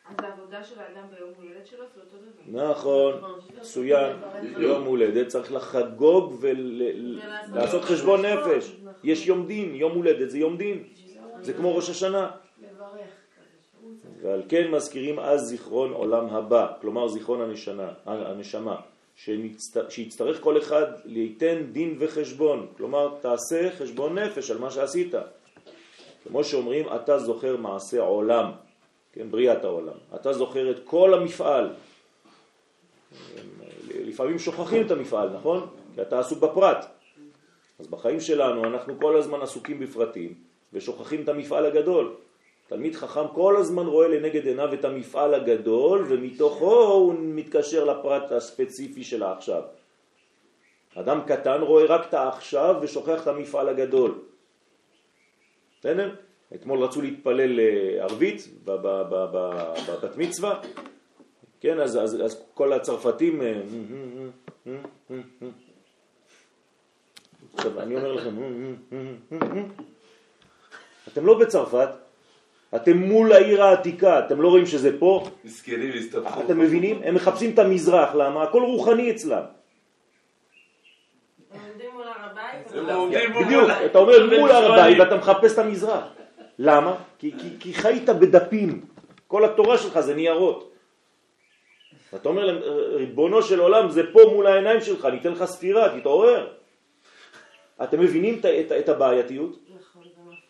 [0.09, 2.17] אז העבודה של האדם ביום הולדת שלו זה אותו
[2.51, 2.71] דבר.
[2.71, 3.13] נכון,
[3.59, 4.15] מצוין.
[4.57, 8.75] יום הולדת צריך לחגוג ולעשות חשבון נפש.
[9.03, 10.83] יש יום דין, יום הולדת זה יום דין.
[11.41, 12.29] זה כמו ראש השנה.
[12.61, 13.03] לברך כזה,
[13.71, 18.75] שהוא צריך ועל כן מזכירים אז זיכרון עולם הבא, כלומר זיכרון הנשנה, הנשמה,
[19.89, 25.13] שיצטרך כל אחד ליתן דין וחשבון, כלומר תעשה חשבון נפש על מה שעשית.
[26.27, 28.51] כמו שאומרים, אתה זוכר מעשה עולם,
[29.13, 31.69] כן, בריאת העולם, אתה זוכר את כל המפעל.
[33.93, 35.67] לפעמים שוכחים את המפעל, נכון?
[35.95, 36.85] כי אתה עסוק בפרט.
[37.79, 40.33] אז בחיים שלנו אנחנו כל הזמן עסוקים בפרטים
[40.73, 42.15] ושוכחים את המפעל הגדול.
[42.67, 49.03] תלמיד חכם כל הזמן רואה לנגד עיניו את המפעל הגדול ומתוכו הוא מתקשר לפרט הספציפי
[49.03, 49.61] של העכשיו.
[50.95, 54.19] אדם קטן רואה רק את העכשיו ושוכח את המפעל הגדול.
[55.79, 56.15] בסדר?
[56.55, 60.61] אתמול רצו להתפלל אה, ערבית ב- ב- ב- ב- בבת מצווה,
[61.61, 63.41] כן, אז, אז, אז כל הצרפתים...
[63.41, 63.61] אה,
[67.53, 68.35] עכשיו, אני אומר לכם,
[71.07, 71.89] אתם לא בצרפת,
[72.75, 75.27] אתם מול העיר העתיקה, אתם לא רואים שזה פה?
[75.43, 76.41] מסכנים הסתבכו.
[76.41, 77.01] אתם מבינים?
[77.03, 78.43] הם מחפשים את המזרח, למה?
[78.43, 79.43] הכל רוחני אצלם.
[83.45, 84.99] בדיוק, אתה אומר מול הר הבית.
[84.99, 86.03] ואתה מחפש את המזרח.
[86.59, 86.95] למה?
[87.19, 88.85] כי, כי, כי חיית בדפים,
[89.27, 90.71] כל התורה שלך זה ניירות.
[92.13, 92.57] ואתה אומר להם,
[92.95, 96.47] ריבונו של עולם, זה פה מול העיניים שלך, אני אתן לך ספירה, תתעורר.
[97.83, 99.57] אתם מבינים את, את, את הבעייתיות?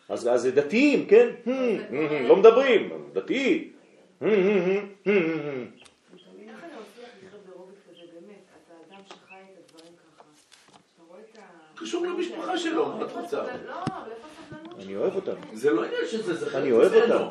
[0.08, 1.28] אז, זה דתיים, כן?
[2.28, 3.72] לא מדברים, דתיים.
[4.20, 4.30] איך
[6.64, 8.42] אני מצליח לחיות ברובד כזה, באמת?
[8.64, 10.24] אתה אדם שחי את הדברים ככה.
[10.76, 11.80] שאתה רואה את ה...
[11.80, 13.36] קשור למשפחה שלו, מה את רוצה?
[13.36, 13.48] לא,
[13.86, 14.80] אבל איפה הסבלנות?
[14.84, 15.34] אני אוהב אותם.
[15.52, 16.92] זה לא עניין שזה זה אני אוהב.
[16.94, 17.24] אותם.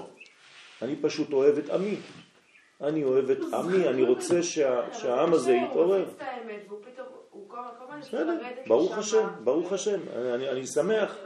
[0.82, 1.96] אני פשוט אוהב את עמי.
[2.82, 6.02] אני אוהב את עמי, אני רוצה שה, שהעם הזה הוא יתעורר.
[6.02, 8.38] מפיץ את האמת, והוא פתאום, הוא כל כל הזמן בסדר,
[8.68, 8.98] ברוך.
[8.98, 10.00] השם, ברוך השם.
[10.16, 11.18] אני, אני, אני שמח.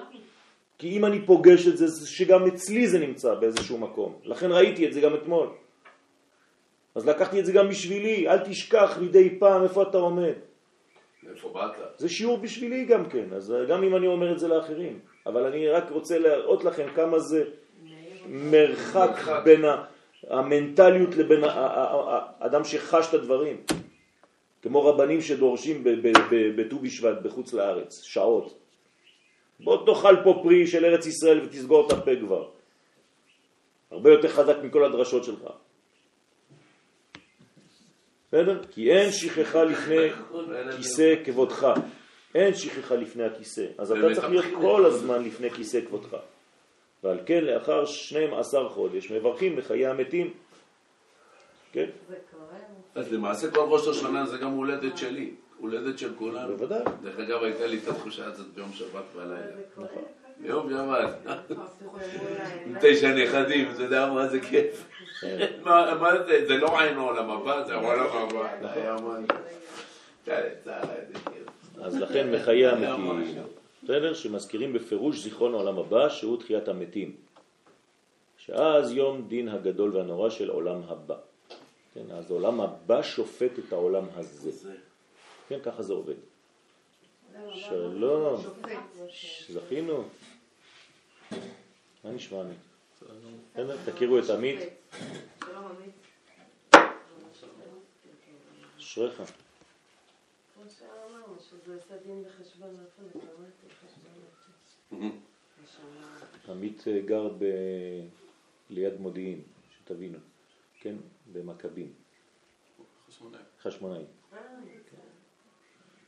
[0.81, 4.19] כי אם אני פוגש את זה, זה שגם אצלי זה נמצא באיזשהו מקום.
[4.23, 5.47] לכן ראיתי את זה גם אתמול.
[6.95, 10.33] אז לקחתי את זה גם בשבילי, אל תשכח מדי פעם איפה אתה עומד.
[11.23, 11.71] מאיפה באת?
[11.97, 14.99] זה שיעור בשבילי גם כן, אז גם אם אני אומר את זה לאחרים.
[15.25, 17.43] אבל אני רק רוצה להראות לכם כמה זה
[18.27, 19.43] מרחק.
[19.45, 19.65] בין
[20.27, 23.57] המנטליות לבין האדם שחש את הדברים.
[24.61, 25.83] כמו רבנים שדורשים
[26.57, 28.60] בט"ו בשבט בחוץ לארץ, שעות.
[29.63, 32.49] בוא תאכל פה פרי של ארץ ישראל ותסגור את הפה כבר.
[33.91, 35.43] הרבה יותר חזק מכל הדרשות שלך.
[38.27, 38.63] בסדר?
[38.71, 40.09] כי אין שכחה לפני
[40.77, 41.67] כיסא כבודך.
[42.35, 43.65] אין שכחה לפני הכיסא.
[43.77, 44.45] אז אתה צריך להיות.
[44.61, 46.17] כל הזמן לפני כיסא כבודך.
[47.03, 50.33] ועל כן לאחר 12 חודש מברכים בחיי המתים.
[51.71, 52.59] כן, זה קורה.
[52.95, 56.57] אז למעשה כל ראש השנה זה גם הולדת שלי, הולדת של כולנו.
[56.57, 56.83] בוודאי.
[57.03, 59.55] דרך אגב, הייתה לי את התחושה הזאת ביום שבת בלילה.
[59.55, 59.87] זה קורה.
[60.41, 62.77] ביום שבת, העיניים.
[62.81, 64.85] תשע נכדים, אתה יודע מה זה כיף.
[65.21, 65.49] כן.
[65.63, 68.47] מה זה, זה לא עולם הבא, זה העולם הבא.
[68.61, 69.35] זה משהו.
[70.25, 71.47] צהלה, צהלה, איזה כיף.
[71.81, 73.43] אז לכן מחיי המתים.
[73.83, 74.13] בסדר?
[74.13, 77.15] שמזכירים בפירוש זיכרון העולם הבא, שהוא תחיית המתים.
[78.37, 81.15] שאז יום דין הגדול והנורא של עולם הבא.
[81.93, 84.51] כן, אז העולם הבא שופט את העולם הזה.
[85.51, 86.15] כן, ככה זה עובד.
[87.53, 88.79] שלום, שופט.
[89.49, 90.03] זכינו.
[92.03, 92.57] מה נשמע עמית?
[93.53, 93.77] בסדר?
[93.85, 94.59] תכירו את עמית,
[95.45, 95.93] שלום עמית.
[98.79, 99.21] אשריך.
[106.49, 107.45] עמית אה, גר ב...
[108.69, 110.17] ליד מודיעין, שתבינו,
[110.79, 110.95] כן?
[111.33, 111.93] במכבים,
[113.09, 113.41] חשמונאי.
[113.61, 114.03] חשמונאי.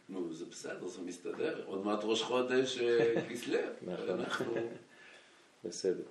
[0.09, 1.63] נו, זה בסדר, זה מסתדר.
[1.65, 3.59] עוד מעט ראש חודש אה, כסלו.
[3.81, 4.09] נכון.
[4.09, 4.53] אנחנו...
[5.65, 6.03] בסדר.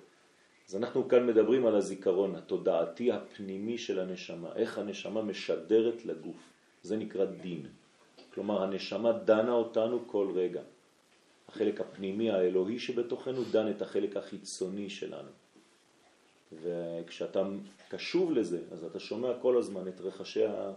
[0.69, 6.53] אז אנחנו כאן מדברים על הזיכרון התודעתי הפנימי של הנשמה, איך הנשמה משדרת לגוף.
[6.83, 7.65] זה נקרא דין.
[8.33, 10.61] כלומר, הנשמה דנה אותנו כל רגע.
[11.47, 15.29] החלק הפנימי האלוהי שבתוכנו דן את החלק החיצוני שלנו.
[16.61, 17.43] וכשאתה
[17.89, 20.71] קשוב לזה, אז אתה שומע כל הזמן את רחשיה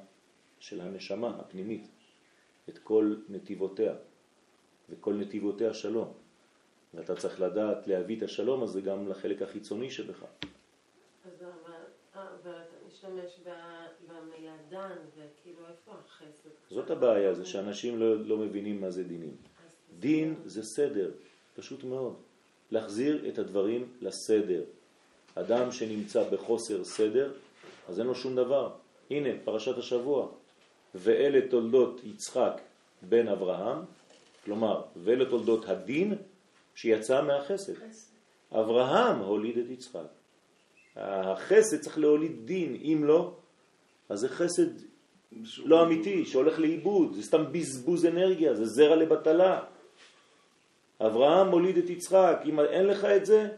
[0.60, 1.86] של הנשמה הפנימית,
[2.68, 3.94] את כל נתיבותיה,
[4.90, 6.12] וכל נתיבותיה שלום.
[6.94, 10.22] ואתה צריך לדעת להביא את השלום הזה גם לחלק החיצוני שבך.
[10.22, 11.72] אז אבל,
[12.14, 13.40] אבל אתה משתמש
[14.08, 16.48] במילה דן, וכאילו איפה החסד?
[16.70, 19.36] זאת הבעיה, זה שאנשים לא, לא מבינים מה זה דינים.
[19.98, 21.10] דין זה סדר,
[21.54, 22.14] פשוט מאוד.
[22.70, 24.62] להחזיר את הדברים לסדר.
[25.34, 27.32] אדם שנמצא בחוסר סדר,
[27.88, 28.74] אז אין לו שום דבר.
[29.10, 30.28] הנה, פרשת השבוע.
[30.96, 32.60] ואלה תולדות יצחק
[33.02, 33.78] בן אברהם,
[34.44, 36.14] כלומר, ואלה תולדות הדין
[36.74, 37.72] שיצא מהחסד.
[38.52, 40.06] אברהם הוליד את יצחק.
[40.96, 43.34] החסד צריך להוליד דין, אם לא,
[44.08, 44.68] אז זה חסד
[45.64, 49.60] לא אמיתי, שהולך לאיבוד, זה סתם בזבוז אנרגיה, זה זרע לבטלה.
[51.00, 53.48] אברהם מוליד את יצחק, אם אין לך את זה,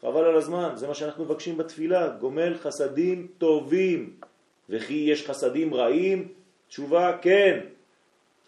[0.00, 4.16] חבל על הזמן, זה מה שאנחנו מבקשים בתפילה, גומל חסדים טובים,
[4.68, 6.28] וכי יש חסדים רעים?
[6.68, 7.60] תשובה, כן.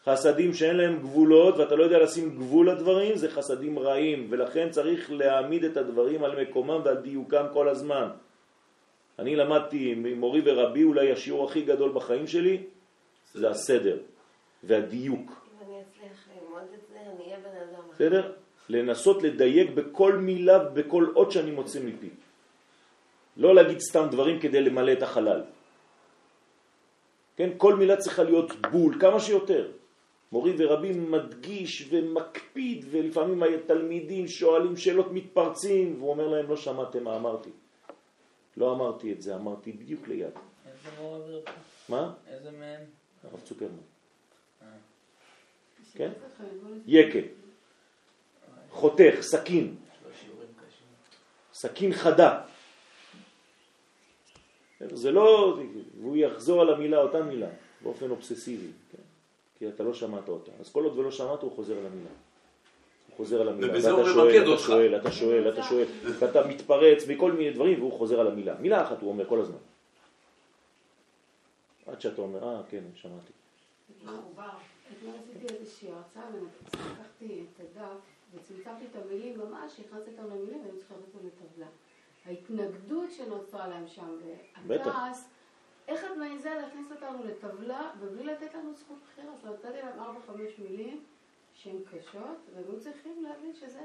[0.05, 5.13] חסדים שאין להם גבולות ואתה לא יודע לשים גבול לדברים, זה חסדים רעים, ולכן צריך
[5.13, 8.09] להעמיד את הדברים על מקומם ועל דיוקם כל הזמן.
[9.19, 12.63] אני למדתי ממורי ורבי, אולי השיעור הכי גדול בחיים שלי,
[13.35, 13.99] זה הסדר
[14.65, 15.31] והדיוק.
[15.31, 17.95] אם אני אצליח ללמוד את זה, אני אהיה בן אדם אחר.
[17.95, 18.33] בסדר?
[18.69, 22.09] לנסות לדייק בכל מילה ובכל אות שאני מוצא מפי.
[23.37, 25.43] לא להגיד סתם דברים כדי למלא את החלל.
[27.41, 29.73] כן, כל מילה צריכה להיות בול, כמה שיותר.
[30.33, 37.17] מורי ורבי מדגיש ומקפיד, ולפעמים התלמידים שואלים שאלות מתפרצים, והוא אומר להם, לא שמעתם מה
[37.17, 37.51] אמרתי.
[38.57, 40.27] לא אמרתי את זה, אמרתי בדיוק ליד.
[40.67, 41.51] איזה מורה עביר פה?
[41.89, 42.13] מה?
[42.29, 42.81] איזה מהם?
[43.25, 43.73] הרב צוקרמן.
[44.63, 44.67] אה.
[45.95, 46.11] כן?
[46.11, 47.19] נ- יקה,
[48.71, 49.75] חותך, סכין.
[51.55, 52.41] סכין חדה.
[54.93, 55.59] זה לא,
[56.01, 57.49] והוא יחזור על המילה, אותה מילה,
[57.83, 59.03] באופן אובססיבי, כן?
[59.59, 60.51] כי אתה לא שמעת אותה.
[60.61, 62.11] אז כל עוד ולא שמעת, הוא חוזר על המילה.
[63.09, 63.73] הוא חוזר על המילה.
[63.73, 64.63] ובזה ואתה הוא שואל, ממקד אתה אותך.
[64.63, 65.87] שואל, אתה שואל, אתה שואל,
[66.19, 68.55] ואתה מתפרץ מכל מיני דברים, והוא חוזר על המילה.
[68.61, 69.59] מילה אחת הוא אומר כל הזמן.
[71.87, 73.33] עד שאתה אומר, אה, כן, שמעתי.
[74.93, 78.01] אתמול עשיתי איזושהי הרצאה ולקחתי את הדף
[78.35, 81.67] וצמצמתי את המילים ממש, הכנסתי אותם למילים ואני צריכה לעשות אותם לטבלה.
[82.27, 84.17] ההתנגדות שנוצרה להם שם.
[84.67, 85.29] והכעס,
[85.89, 89.33] איך את מעיזה להכניס אותנו לטבלה ובלי לתת לנו זכות בחירה?
[89.43, 91.05] אומרת, נתתי להם ארבע חמש מילים
[91.55, 93.81] שהן קשות והם היו צריכים להבין שזה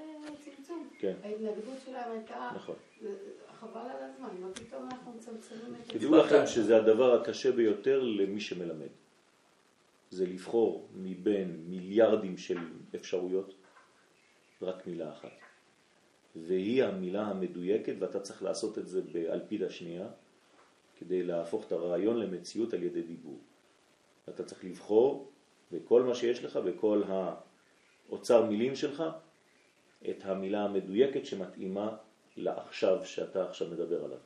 [0.46, 0.90] צמצום.
[1.00, 2.76] כן, ההתנגדות שלהם הייתה, נכון.
[3.60, 5.94] חבל על הזמן, מה פתאום אנחנו מצמצמים את זה?
[5.94, 8.88] תדעו לכם שזה הדבר הקשה ביותר למי שמלמד.
[10.10, 12.58] זה לבחור מבין מיליארדים של
[12.96, 13.54] אפשרויות
[14.62, 15.45] רק מילה אחת.
[16.36, 20.08] והיא המילה המדויקת ואתה צריך לעשות את זה באלפיד השנייה
[21.00, 23.40] כדי להפוך את הרעיון למציאות על ידי דיבור.
[24.30, 25.32] אתה צריך לבחור
[25.72, 27.04] בכל מה שיש לך, בכל
[28.10, 29.04] האוצר מילים שלך,
[30.10, 31.98] את המילה המדויקת שמתאימה
[32.38, 34.18] לעכשיו שאתה עכשיו מדבר עליו.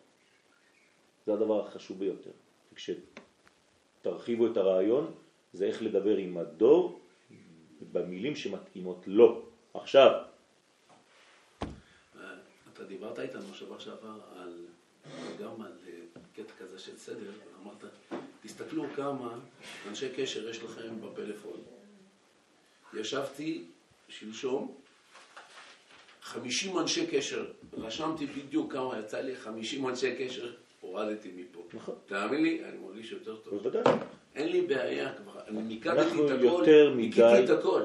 [1.26, 2.32] זה הדבר החשוב ביותר.
[2.76, 5.14] כשתרחיבו את הרעיון,
[5.54, 7.00] זה איך לדבר עם הדור
[7.92, 9.46] במילים שמתאימות לו.
[9.74, 10.24] עכשיו,
[12.80, 14.66] אתה דיברת איתנו שבוע שעבר על,
[15.44, 15.94] גם על אה,
[16.36, 17.84] קטע כזה של סדר, ואמרת,
[18.44, 19.40] תסתכלו כמה
[19.90, 21.60] אנשי קשר יש לכם בפלאפון.
[22.94, 23.64] ישבתי
[24.10, 24.76] שלשום,
[26.22, 27.46] 50 אנשי קשר,
[27.78, 31.64] רשמתי בדיוק כמה יצא לי, 50 אנשי קשר, הורדתי מפה.
[31.74, 31.96] נכון.
[32.06, 33.54] תאמין לי, אני מרגיש יותר טוב.
[33.64, 33.94] בוודאי,
[34.36, 36.64] אין לי בעיה כבר, אני מיקדתי את הכל,
[36.96, 37.84] מדי- את הכל.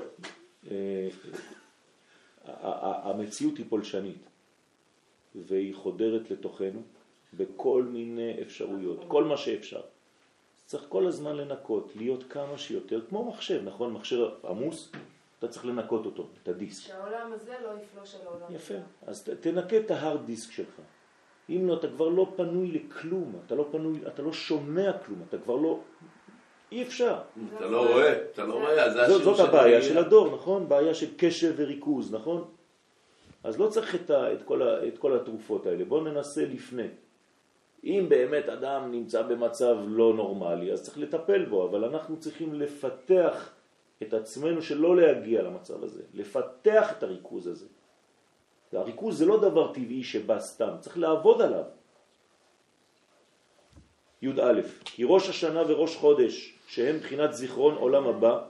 [0.70, 1.08] אה,
[3.10, 4.16] המציאות היא פולשנית
[5.34, 6.82] והיא חודרת לתוכנו
[7.34, 9.80] בכל מיני אפשרויות, כל מה שאפשר.
[10.66, 13.92] צריך כל הזמן לנקות, להיות כמה שיותר, כמו מחשב, נכון?
[13.92, 14.92] מחשב עמוס,
[15.38, 16.86] אתה צריך לנקות אותו, את הדיסק.
[16.88, 18.74] שהעולם הזה לא יפלוש על העולם יפה.
[19.06, 20.80] אז ת- תנקה את ההארד דיסק שלך.
[21.50, 25.38] אם לא, אתה כבר לא פנוי לכלום, אתה לא פנוי, אתה לא שומע כלום, אתה
[25.38, 25.78] כבר לא...
[26.72, 27.18] אי אפשר.
[27.56, 29.82] אתה לא רואה, אתה לא רואה, זה זאת, השיעור זאת של הבעיה.
[29.82, 30.68] של הדור, נכון?
[30.68, 32.44] בעיה של קשב וריכוז, נכון?
[33.44, 36.88] אז לא צריך את, ה, את, כל, ה, את כל התרופות האלה, בואו ננסה לפני.
[37.84, 43.52] אם באמת אדם נמצא במצב לא נורמלי, אז צריך לטפל בו, אבל אנחנו צריכים לפתח
[44.02, 47.66] את עצמנו שלא להגיע למצב הזה, לפתח את הריכוז הזה.
[48.72, 51.64] הריכוז זה לא דבר טבעי שבא סתם, צריך לעבוד עליו.
[54.22, 58.44] י"א, כי ראש השנה וראש חודש, שהם בחינת זיכרון עולם הבא,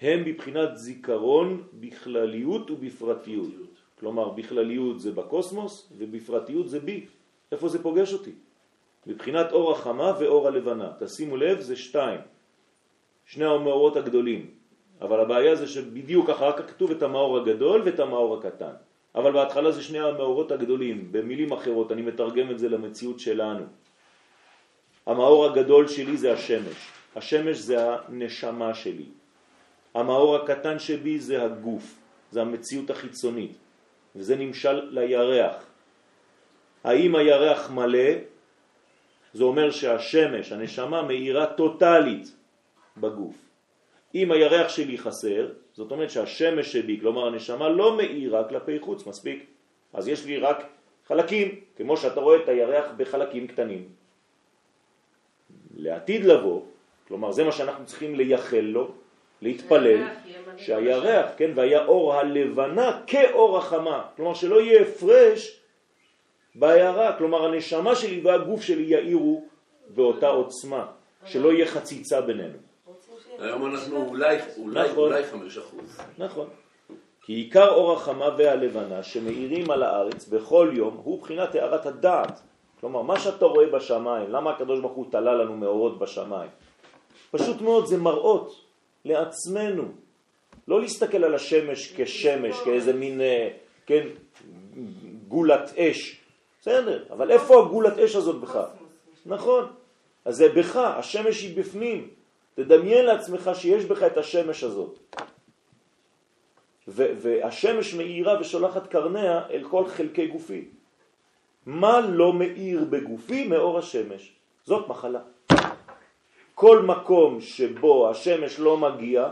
[0.00, 3.69] הם בבחינת זיכרון בכלליות ובפרטיות.
[4.00, 7.06] כלומר, בכלליות זה בקוסמוס ובפרטיות זה בי.
[7.52, 8.32] איפה זה פוגש אותי?
[9.06, 10.92] מבחינת אור החמה ואור הלבנה.
[10.98, 12.20] תשימו לב, זה שתיים.
[13.24, 14.50] שני המאורות הגדולים.
[15.00, 18.72] אבל הבעיה זה שבדיוק אחר כך כתוב את המאור הגדול ואת המאור הקטן.
[19.14, 21.12] אבל בהתחלה זה שני המאורות הגדולים.
[21.12, 23.64] במילים אחרות, אני מתרגם את זה למציאות שלנו.
[25.06, 26.78] המאור הגדול שלי זה השמש.
[27.16, 29.08] השמש זה הנשמה שלי.
[29.94, 31.98] המאור הקטן שבי זה הגוף,
[32.30, 33.52] זה המציאות החיצונית,
[34.16, 35.66] וזה נמשל לירח.
[36.84, 38.10] האם הירח מלא?
[39.32, 42.36] זה אומר שהשמש, הנשמה, מאירה טוטלית
[42.96, 43.36] בגוף.
[44.14, 49.46] אם הירח שלי חסר, זאת אומרת שהשמש שבי, כלומר הנשמה, לא מאירה כלפי חוץ מספיק.
[49.92, 50.66] אז יש לי רק
[51.06, 53.88] חלקים, כמו שאתה רואה את הירח בחלקים קטנים.
[55.74, 56.62] לעתיד לבוא,
[57.08, 58.94] כלומר זה מה שאנחנו צריכים לייחל לו,
[59.42, 60.02] להתפלל,
[60.56, 65.60] שהירח, כן, והיה אור הלבנה כאור החמה, כלומר שלא יהיה הפרש
[66.54, 69.44] בהערה, כלומר הנשמה שלי והגוף שלי יאירו
[69.88, 70.86] באותה עוצמה,
[71.24, 72.58] שלא יהיה חציצה בינינו.
[73.38, 75.04] היום אנחנו אולי, אולי, נכון.
[75.04, 76.00] אולי חמש אחוז.
[76.18, 76.46] נכון.
[77.22, 82.40] כי עיקר אור החמה והלבנה שמאירים על הארץ בכל יום הוא בחינת הערת הדעת.
[82.80, 86.50] כלומר, מה שאתה רואה בשמיים, למה הקדוש ברוך הוא תלה לנו מאורות בשמיים?
[87.30, 88.69] פשוט מאוד זה מראות
[89.04, 89.84] לעצמנו.
[90.68, 93.48] לא להסתכל על השמש כשמש, כאיזה מין, אה,
[93.86, 94.06] כן,
[95.28, 96.20] גולת אש.
[96.60, 98.58] בסדר, אבל איפה הגולת אש הזאת בך?
[99.26, 99.64] נכון.
[100.24, 102.08] אז זה בך, השמש היא בפנים.
[102.54, 104.98] תדמיין לעצמך שיש בך את השמש הזאת.
[106.88, 110.64] והשמש מאירה ושולחת קרניה אל כל חלקי גופי.
[111.66, 114.32] מה לא מאיר בגופי מאור השמש?
[114.64, 115.20] זאת מחלה.
[116.60, 119.28] כל מקום שבו השמש לא מגיע,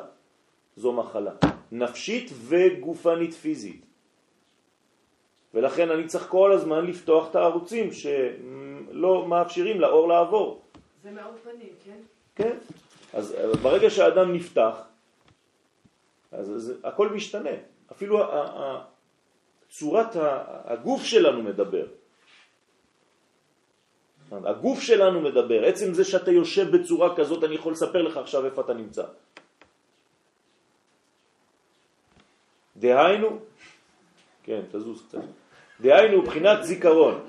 [0.77, 1.33] זו מחלה.
[1.73, 3.87] נפשית וגופנית פיזית.
[5.55, 10.63] ולכן אני צריך כל הזמן לפתוח את הערוצים שלא מאפשרים לאור לעבור.
[11.03, 12.01] זה מאור פנים, כן?
[12.35, 12.57] כן.
[13.13, 14.83] אז אה, ברגע שהאדם נפתח,
[16.33, 17.57] אז, אז הכל משתנה.
[17.93, 18.19] אפילו
[19.69, 20.17] צורת
[20.65, 21.87] הגוף שלנו מדבר.
[24.33, 25.65] הגוף שלנו מדבר.
[25.65, 29.05] עצם זה שאתה יושב בצורה כזאת, אני יכול לספר לך עכשיו איפה אתה נמצא.
[32.77, 33.39] דהיינו,
[34.43, 35.19] כן, תזוז קצת.
[35.81, 37.21] דהיינו, בחינת זיכרון.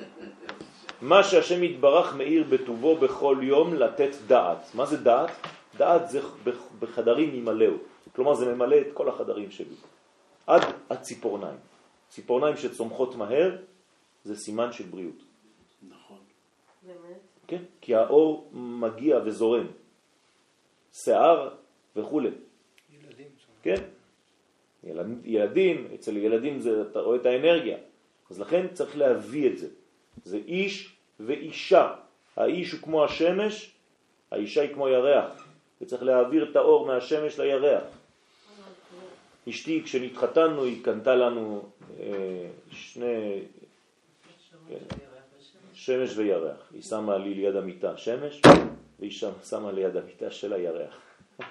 [1.01, 4.75] מה שהשם יתברך מאיר בטובו בכל יום לתת דעת.
[4.75, 5.31] מה זה דעת?
[5.77, 7.73] דעת זה בח- בחדרים ימלאו.
[8.15, 9.75] כלומר זה ממלא את כל החדרים שלי.
[10.47, 11.57] עד הציפורניים.
[12.09, 13.55] ציפורניים שצומחות מהר
[14.23, 15.28] זה סימן של בריאות.
[16.93, 17.19] באמת?
[17.47, 17.63] כן?
[17.81, 19.67] כי האור מגיע וזורם.
[20.93, 21.49] שיער
[21.95, 22.21] וכו'.
[22.21, 23.27] ילדים.
[23.61, 23.75] כן?
[24.83, 27.77] ילד- ילדים, אצל ילדים זה, אתה רואה את האנרגיה.
[28.29, 29.67] אז לכן צריך להביא את זה.
[30.23, 31.95] זה איש ואישה.
[32.35, 33.71] האיש הוא כמו השמש,
[34.31, 35.47] האישה היא כמו ירח.
[35.81, 37.83] וצריך להעביר את האור מהשמש לירח.
[39.49, 41.69] אשתי, כשנתחתנו, היא קנתה לנו
[41.99, 43.41] אה, שני,
[44.69, 44.75] כן,
[45.79, 46.71] שמש וירח.
[46.71, 48.41] היא שמה לי ליד המיטה שמש,
[48.99, 50.97] והיא שם, שמה ליד המיטה של הירח.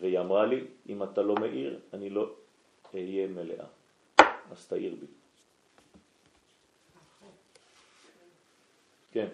[0.00, 2.34] והיא אמרה לי, אם אתה לא מאיר, אני לא
[2.94, 3.66] אהיה מלאה.
[4.50, 5.06] אז תאיר בי.
[9.12, 9.28] כן,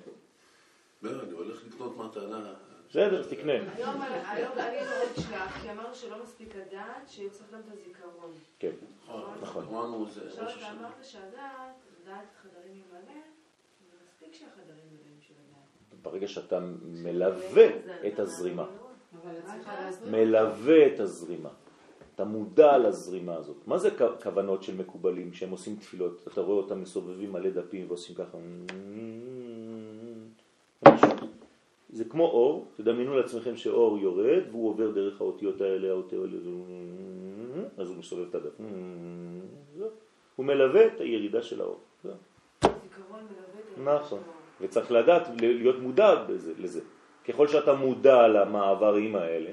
[1.03, 2.55] לא, אני הולך לקנות מתנה.
[2.91, 3.53] בסדר, תקנה.
[3.53, 8.32] היום אני מאוד שלך, כי אמרנו שלא מספיק הדעת, שצריך גם את הזיכרון.
[8.59, 8.70] כן,
[9.05, 9.39] נכון.
[9.41, 9.64] נכון.
[9.64, 10.72] אמרנו זה עכשיו אתה.
[10.72, 13.21] אמרת שהדעת, דעת חדרים ימלא,
[13.91, 16.03] זה מספיק שהחדרים מלאים של הדעת.
[16.03, 17.67] ברגע שאתה מלווה
[18.07, 18.67] את הזרימה.
[20.11, 21.51] מלווה את הזרימה,
[22.15, 23.57] אתה מודע לזרימה הזאת.
[23.67, 23.91] מה זה
[24.23, 26.29] כוונות של מקובלים כשהם עושים תפילות?
[26.33, 28.39] אתה רואה אותם מסובבים מלא דפים ועושים ככה.
[31.91, 36.53] זה כמו אור, תדמיינו לעצמכם שאור יורד והוא עובר דרך האותיות האלה, האותיות האלה,
[37.79, 38.61] אז הוא מסובב את הדף.
[40.37, 41.81] הוא מלווה את הירידה של האור.
[43.85, 44.21] נכון.
[44.61, 46.81] וצריך לדעת, להיות מודע בזה, לזה.
[47.29, 49.51] ככל שאתה מודע למעברים האלה,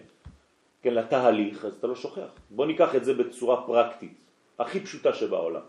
[0.81, 2.29] כן, לתהליך, אז אתה לא שוכח.
[2.49, 4.17] בוא ניקח את זה בצורה פרקטית,
[4.59, 5.61] הכי פשוטה שבעולם.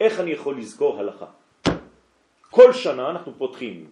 [0.00, 1.26] איך אני יכול לזכור הלכה?
[2.50, 3.90] כל שנה אנחנו פותחים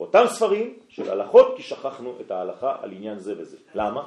[0.00, 3.56] אותם ספרים של הלכות, כי שכחנו את ההלכה על עניין זה וזה.
[3.74, 4.06] למה?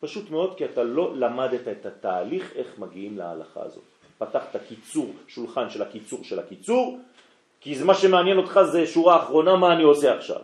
[0.00, 3.84] פשוט מאוד, כי אתה לא למדת את התהליך איך מגיעים להלכה הזאת.
[4.18, 6.98] פתחת קיצור, שולחן של הקיצור של הקיצור,
[7.60, 10.40] כי זה מה שמעניין אותך זה שורה אחרונה מה אני עושה עכשיו.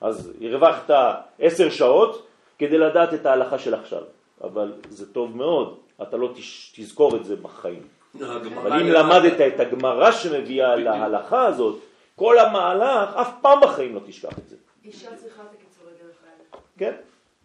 [0.00, 0.90] אז הרווחת
[1.38, 2.26] עשר שעות,
[2.58, 4.02] כדי לדעת את ההלכה של עכשיו.
[4.44, 6.32] אבל זה טוב מאוד, אתה לא
[6.74, 7.82] תזכור את זה בחיים.
[8.22, 8.86] אבל אם.
[8.86, 10.76] למדת את הגמרא שמביאה.
[10.76, 11.78] להלכה הזאת,
[12.16, 14.56] כל המהלך, אף פעם בחיים לא תשכח את זה.
[14.84, 16.62] אישה צריכה את הקיצורי דרך האלה.
[16.78, 16.94] כן?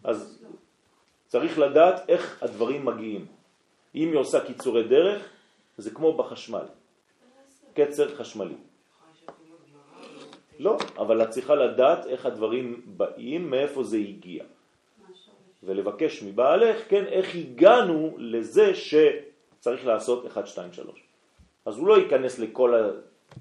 [0.04, 0.44] אז
[1.26, 3.26] צריך לדעת איך הדברים מגיעים.
[3.94, 5.22] אם היא עושה קיצורי דרך,
[5.80, 6.64] זה כמו בחשמל,
[7.74, 8.54] קצר חשמלי.
[10.58, 14.44] לא, אבל את צריכה לדעת איך הדברים באים, מאיפה זה הגיע.
[15.62, 21.04] ולבקש מבעלך, כן, איך הגענו לזה שצריך לעשות 1, 2, 3.
[21.64, 22.74] אז הוא לא ייכנס לכל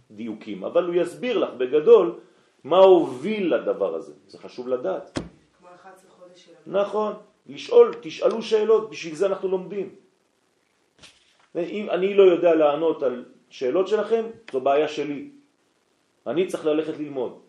[0.09, 2.19] הדיוקים, אבל הוא יסביר לך בגדול
[2.63, 4.13] מה הוביל לדבר הזה.
[4.27, 5.19] זה חשוב לדעת.
[5.59, 6.51] כמו 11 חודש של...
[6.67, 7.13] נכון,
[7.47, 9.95] לשאול, תשאלו שאלות, בשביל זה אנחנו לומדים.
[11.56, 15.30] אם אני לא יודע לענות על שאלות שלכם, זו בעיה שלי.
[16.28, 17.39] אני צריך ללכת ללמוד.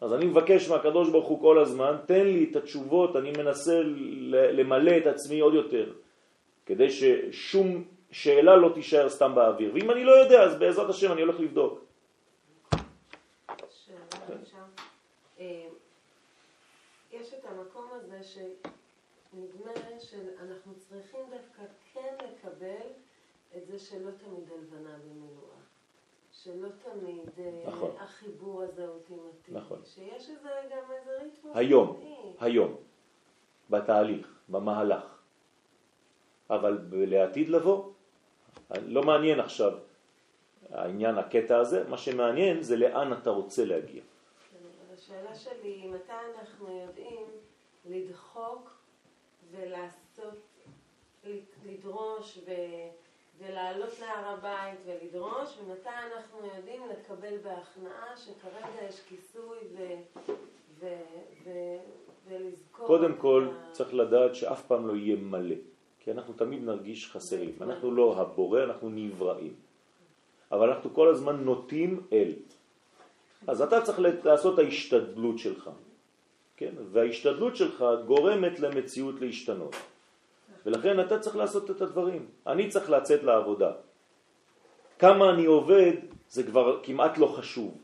[0.00, 3.80] אז אני מבקש מהקדוש ברוך הוא כל הזמן, תן לי את התשובות, אני מנסה
[4.30, 5.92] למלא את עצמי עוד יותר,
[6.66, 9.70] כדי ששום שאלה לא תישאר סתם באוויר.
[9.74, 11.84] ואם אני לא יודע, אז בעזרת השם אני הולך לבדוק.
[15.40, 15.66] אה,
[17.12, 18.18] יש את המקום הזה
[19.32, 21.62] שנדמה שאנחנו צריכים דווקא
[21.92, 22.86] כן לקבל
[23.56, 25.62] את זה שלא תמיד הלבנה במילואה.
[26.32, 27.96] שלא תמיד אה, נכון.
[27.98, 29.58] החיבור הזה אולטימטיבי.
[29.58, 29.80] נכון.
[29.84, 31.56] שיש איזה גם איזה ריתמוס.
[31.56, 32.36] היום, פנימי.
[32.40, 32.76] היום,
[33.70, 35.18] בתהליך, במהלך.
[36.50, 37.92] אבל לעתיד לבוא,
[38.70, 39.72] לא מעניין עכשיו
[40.70, 44.02] העניין, הקטע הזה, מה שמעניין זה לאן אתה רוצה להגיע.
[44.50, 47.26] כן, השאלה שלי היא מתי אנחנו יודעים
[47.84, 48.81] לדחוק
[49.52, 50.40] ולעשות,
[51.66, 52.50] לדרוש ו...
[53.38, 59.94] ולעלות להר הבית ולדרוש, ומתי אנחנו יודעים לקבל בהכנעה שכרגע יש כיסוי ו...
[60.80, 60.86] ו...
[61.44, 61.50] ו...
[62.28, 62.86] ולזכור...
[62.86, 65.54] קודם כל ה- צריך לדעת שאף פעם לא יהיה מלא,
[66.00, 67.54] כי אנחנו תמיד נרגיש חסרים.
[67.60, 69.54] אנחנו לא הבורא, אנחנו נבראים.
[70.52, 72.32] אבל אנחנו כל הזמן נוטים אל.
[73.46, 75.70] אז אתה צריך לעשות את ההשתדלות שלך,
[76.62, 76.74] כן?
[76.92, 79.76] וההשתדלות שלך גורמת למציאות להשתנות.
[80.66, 82.26] ולכן אתה צריך לעשות את הדברים.
[82.46, 83.70] אני צריך לצאת לעבודה.
[84.98, 85.92] כמה אני עובד
[86.28, 87.78] זה כבר כמעט לא חשוב,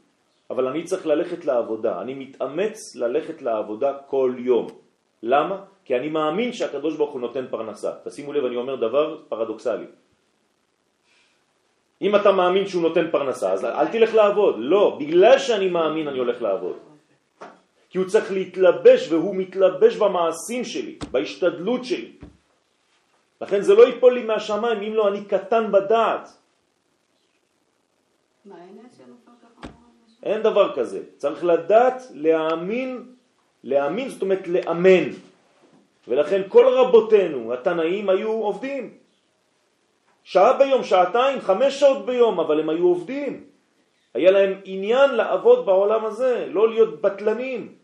[0.51, 2.01] אבל אני צריך ללכת לעבודה.
[2.01, 4.67] אני מתאמץ ללכת לעבודה כל יום.
[5.23, 5.57] למה?
[5.85, 8.07] כי אני מאמין שהקדוש ברוך הוא נותן פרנסה.
[8.07, 9.91] תשימו לב, אני אומר דבר פרדוקסלי.
[12.03, 14.55] אם אתה מאמין שהוא נותן פרנסה, אז אל תלך לעבוד.
[14.59, 16.88] לא, בגלל שאני מאמין אני הולך לעבוד.
[17.91, 22.13] כי הוא צריך להתלבש, והוא מתלבש במעשים שלי, בהשתדלות שלי.
[23.41, 26.29] לכן זה לא ייפול לי מהשמיים, אם לא אני קטן בדעת.
[28.45, 28.57] מה?
[30.23, 31.01] אין דבר כזה.
[31.17, 33.15] צריך לדעת להאמין,
[33.65, 35.05] להאמין זאת אומרת לאמן.
[36.09, 38.99] ולכן כל רבותינו, התנאים, היו עובדים.
[40.25, 43.45] שעה ביום, שעתיים, חמש שעות ביום, אבל הם היו עובדים.
[44.15, 47.78] היה להם עניין לעבוד בעולם הזה, לא להיות בטלנים.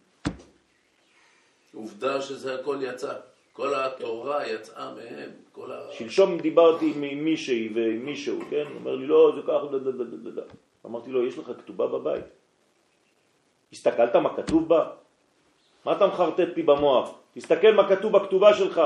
[1.74, 3.12] עובדה שזה הכל יצא.
[3.52, 5.30] כל התורה יצאה מהם.
[5.70, 5.92] ה...
[5.92, 8.64] שלשום דיברתי עם מישהי ועם מישהו, כן?
[8.66, 10.42] הוא אומר לי, לא, זה ככה, דה, דה, דה, דה, דה.
[10.86, 12.24] אמרתי לו, יש לך כתובה בבית?
[13.72, 14.90] הסתכלת מה כתוב בה?
[15.84, 17.10] מה אתה מחרטט לי במוח?
[17.34, 18.80] תסתכל מה כתוב בכתובה שלך.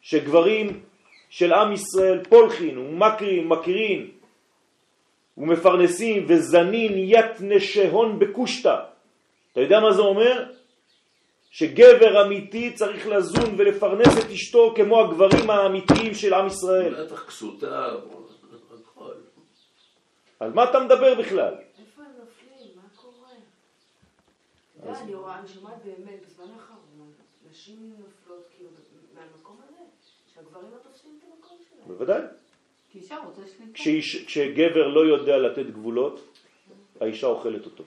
[0.00, 0.80] שגברים
[1.28, 4.10] של עם ישראל פלחין ומוקרין, מוקרין
[5.38, 8.76] ומפרנסין וזנין ית נשיהון בקושטא.
[9.52, 10.44] אתה יודע מה זה אומר?
[11.50, 17.04] שגבר אמיתי צריך לזון ולפרנס את אשתו כמו הגברים האמיתיים של עם ישראל.
[17.04, 19.12] בטח כסותה, הכל.
[20.40, 21.54] על מה אתה מדבר בכלל?
[21.54, 22.70] איפה הם נופלים?
[22.76, 23.28] מה קורה?
[24.78, 27.12] אתה יודע, אני רואה, אני שומעת באמת, בזמן האחרון,
[27.50, 28.70] נשים נופלות כאילו
[29.14, 29.80] מהמקום הזה,
[30.34, 31.88] שהגברים לא תופסים את המקום שלהם.
[31.88, 32.20] בוודאי.
[32.92, 34.26] כי אישה רוצה שליטה.
[34.26, 36.38] כשגבר לא יודע לתת גבולות,
[37.00, 37.84] האישה אוכלת אותו.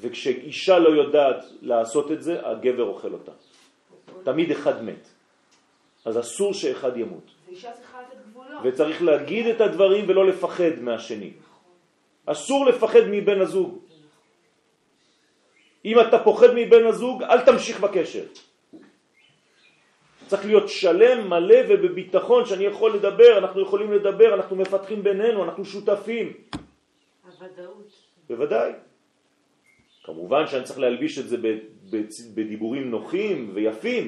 [0.00, 3.32] וכשאישה לא יודעת לעשות את זה, הגבר אוכל אותה.
[4.24, 5.08] תמיד אחד מת.
[6.04, 7.30] אז אסור שאחד ימות.
[8.64, 11.32] וצריך להגיד את הדברים ולא לפחד מהשני.
[12.26, 13.78] אסור לפחד מבן הזוג.
[15.84, 18.24] אם אתה פוחד מבן הזוג, אל תמשיך בקשר.
[20.26, 25.64] צריך להיות שלם, מלא ובביטחון שאני יכול לדבר, אנחנו יכולים לדבר, אנחנו מפתחים בינינו, אנחנו
[25.64, 26.32] שותפים.
[27.24, 27.92] הוודאות.
[28.28, 28.72] בוודאי.
[30.08, 31.36] כמובן שאני צריך להלביש את זה
[32.34, 34.04] בדיבורים נוחים ויפים,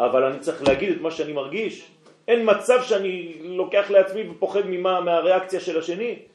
[0.00, 1.90] אבל אני צריך להגיד את מה שאני מרגיש.
[2.28, 6.28] אין מצב שאני לוקח לעצמי ופוחד ממה, מהריאקציה של השני.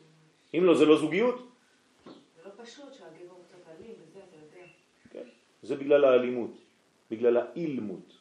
[0.57, 1.37] אם לא, זה לא זוגיות.
[1.37, 4.65] זה לא פשוט שהגבר הוא קצת אלים וזה, אתה יודע.
[5.13, 5.29] כן.
[5.61, 6.57] זה בגלל האלימות.
[7.11, 8.17] בגלל האילמות.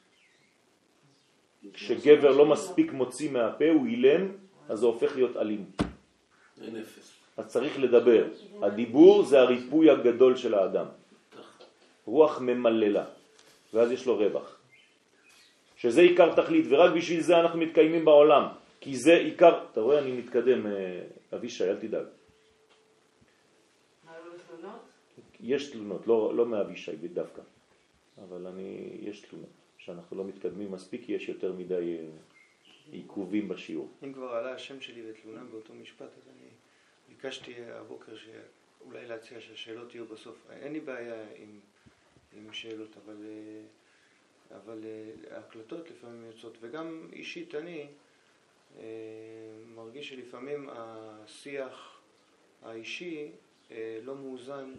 [1.72, 4.32] כשגבר לא מספיק מוציא מהפה, הוא אילם,
[4.68, 5.64] אז זה הופך להיות אלים.
[6.60, 7.19] אין אפס.
[7.40, 8.24] אז צריך לדבר.
[8.62, 10.86] הדיבור זה הריפוי הגדול של האדם.
[12.04, 13.04] רוח ממללה,
[13.72, 14.60] ואז יש לו רווח.
[15.76, 18.44] שזה עיקר תכלית, ורק בשביל זה אנחנו מתקיימים בעולם.
[18.80, 22.06] כי זה עיקר, אתה רואה, אני מתקדם, אה, אבישי, אל תדאג.
[24.62, 24.68] לא?
[25.40, 27.42] יש תלונות, לא, לא מאבישי דווקא,
[28.28, 32.08] אבל אני, יש תלונות, שאנחנו לא מתקדמים מספיק, כי יש יותר מדי אה,
[32.92, 33.88] עיכובים בשיעור.
[34.04, 36.39] אם כבר עלה השם שלי בתלונה באותו משפט, אז אני
[37.22, 40.36] ביקשתי הבוקר שאולי להציע שהשאלות יהיו בסוף.
[40.50, 41.60] אין לי בעיה עם,
[42.32, 47.86] עם שאלות, אבל, אה, אבל אה, ההקלטות לפעמים יוצאות, וגם אישית אני
[48.78, 48.84] אה,
[49.66, 52.00] מרגיש שלפעמים השיח
[52.62, 53.30] האישי
[54.02, 54.74] לא מאוזן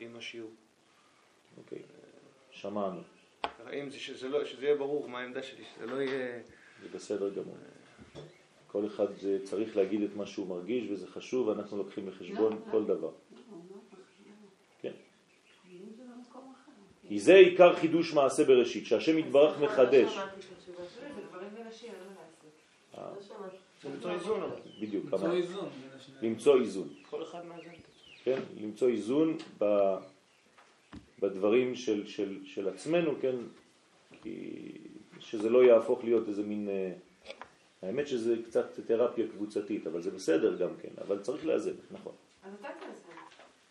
[0.00, 0.50] עם השיעור.
[1.56, 1.82] אוקיי,
[2.50, 3.00] שמענו,
[3.72, 6.42] אם זה, שזה, לא, שזה יהיה ברור מה העמדה שלי, שזה לא יהיה...
[6.82, 7.56] זה בסדר גמור.
[8.72, 12.84] כל אחד אה, צריך להגיד את מה שהוא מרגיש, וזה חשוב, אנחנו לוקחים בחשבון כל
[12.84, 13.10] דבר.
[14.80, 14.92] כן.
[17.08, 20.16] כי זה עיקר חידוש מעשה בראשית, שהשם יתברך מחדש.
[20.16, 20.22] לא.
[22.98, 23.10] אה,
[24.28, 24.48] לא.
[24.80, 25.32] בדיוק, למצוא.
[25.32, 26.32] איזון בין השניים.
[26.32, 26.88] למצוא איזון.
[27.10, 28.12] כל אחד מאזן את עצמו.
[28.24, 28.40] כן?
[28.60, 29.36] למצוא איזון
[31.20, 33.36] בדברים של, של, של עצמנו, כן?
[34.22, 34.72] כי
[35.20, 36.68] שזה לא יהפוך להיות איזה מין...
[36.68, 36.92] אה,
[37.82, 42.12] האמת שזה קצת תרפיה קבוצתית, אבל זה בסדר גם כן, אבל צריך לאזן, נכון.
[42.44, 43.08] אז אתה תעשה.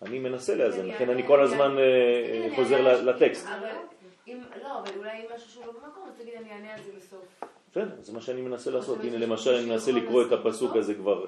[0.02, 3.48] אני מנסה לאזן, לכן אני כל הזמן אה, חוזר לטקסט.
[4.64, 7.44] לא, אבל אולי משהו שהוא לא במקום, אז תגיד אני אענה על זה בסוף.
[7.72, 9.00] בסדר, זה מה שאני מנסה לעשות.
[9.04, 10.76] הנה למשל אני מנסה לקרוא את הפסוק?
[10.76, 11.26] הזה כבר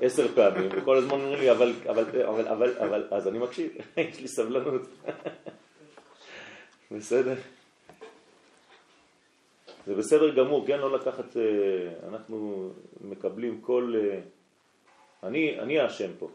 [0.00, 4.20] עשר פעמים, וכל הזמן אומרים לי, אבל, אבל, אבל, אבל, אבל, אז אני מקשיב, יש
[4.20, 4.82] לי סבלנות.
[6.90, 7.34] בסדר?
[9.86, 10.78] זה בסדר גמור, כן?
[10.78, 11.42] לא לקחת, אה,
[12.08, 12.70] אנחנו
[13.00, 13.94] מקבלים כל...
[13.96, 14.20] אה,
[15.22, 16.28] אני, אני האשם פה,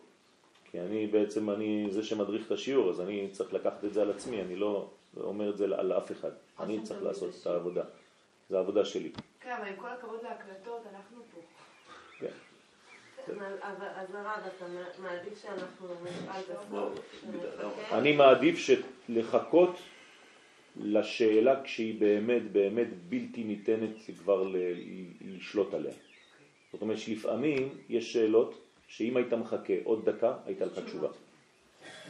[0.72, 4.10] כי אני בעצם, אני זה שמדריך את השיעור, אז אני צריך לקחת את זה על
[4.12, 7.84] עצמי, אני לא אומר את זה על אף אחד, אני צריך לעשות את העבודה,
[8.50, 9.12] זה העבודה שלי.
[9.41, 11.41] כן, אבל עם כל הכבוד להקלטות, אנחנו פה.
[12.20, 12.32] כן.
[13.62, 14.66] אז הרב, אתה
[15.02, 17.26] מעדיף שאנחנו נשאל לא, בסוף?
[17.30, 18.68] בגלל- אני מעדיף
[19.10, 19.76] לחכות
[20.78, 23.89] לשאלה כשהיא באמת באמת בלתי ניתנת
[24.20, 24.47] כבר
[25.22, 25.93] לשלוט עליה.
[26.72, 28.53] זאת אומרת שלפעמים יש שאלות
[28.88, 31.07] שאם היית מחכה עוד דקה, הייתה לך תשובה.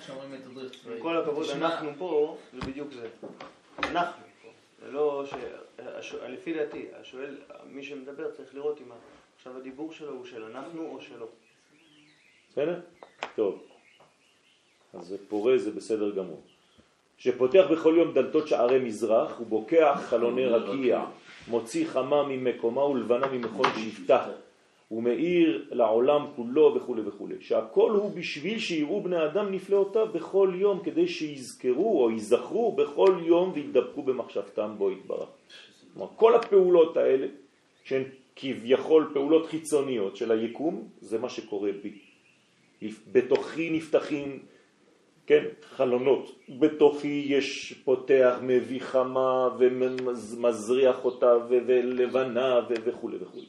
[0.09, 3.07] עם כל הכבוד, אנחנו פה, זה בדיוק זה.
[3.77, 4.49] אנחנו פה.
[4.81, 5.25] זה לא
[6.01, 6.13] ש...
[6.13, 8.91] לפי דעתי, השואל, מי שמדבר צריך לראות אם
[9.35, 11.27] עכשיו הדיבור שלו הוא של אנחנו או שלו.
[12.51, 12.79] בסדר?
[13.35, 13.67] טוב.
[14.93, 16.41] אז זה פורה, זה בסדר גמור.
[17.19, 21.05] שפותח בכל יום דלתות שערי מזרח ובוקע חלוני רקיע,
[21.47, 24.27] מוציא חמה ממקומה ולבנה ממכון שבטה,
[24.91, 27.27] ומאיר לעולם כולו וכו' וכו'.
[27.39, 33.51] שהכל הוא בשביל שיראו בני אדם נפלאותיו בכל יום, כדי שיזכרו או ייזכרו בכל יום
[33.53, 35.29] וידבקו במחשבתם בו יתברך.
[35.93, 37.27] כלומר, כל הפעולות האלה,
[37.83, 38.03] שהן
[38.35, 41.99] כביכול פעולות חיצוניות של היקום, זה מה שקורה בי.
[43.11, 44.39] בתוכי נפתחים,
[45.29, 45.43] כן,
[45.75, 46.35] חלונות.
[46.59, 53.39] בתוכי יש פותח, מביא חמה ומזריח אותה ולבנה וכו' וכו'.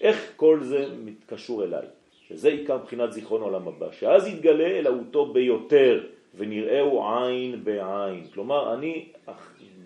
[0.00, 1.86] איך כל זה מתקשור אליי?
[2.28, 8.24] שזה עיקר מבחינת זיכרון עולם הבא, שאז יתגלה אלוהותו ביותר ונראהו עין בעין.
[8.34, 9.08] כלומר, אני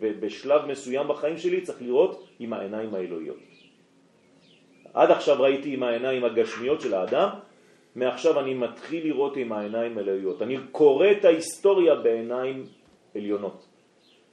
[0.00, 3.38] בשלב מסוים בחיים שלי צריך לראות עם העיניים האלוהיות.
[4.94, 7.28] עד עכשיו ראיתי עם העיניים הגשמיות של האדם,
[7.94, 10.42] מעכשיו אני מתחיל לראות עם העיניים האלוהיות.
[10.42, 12.66] אני קורא את ההיסטוריה בעיניים
[13.14, 13.66] עליונות.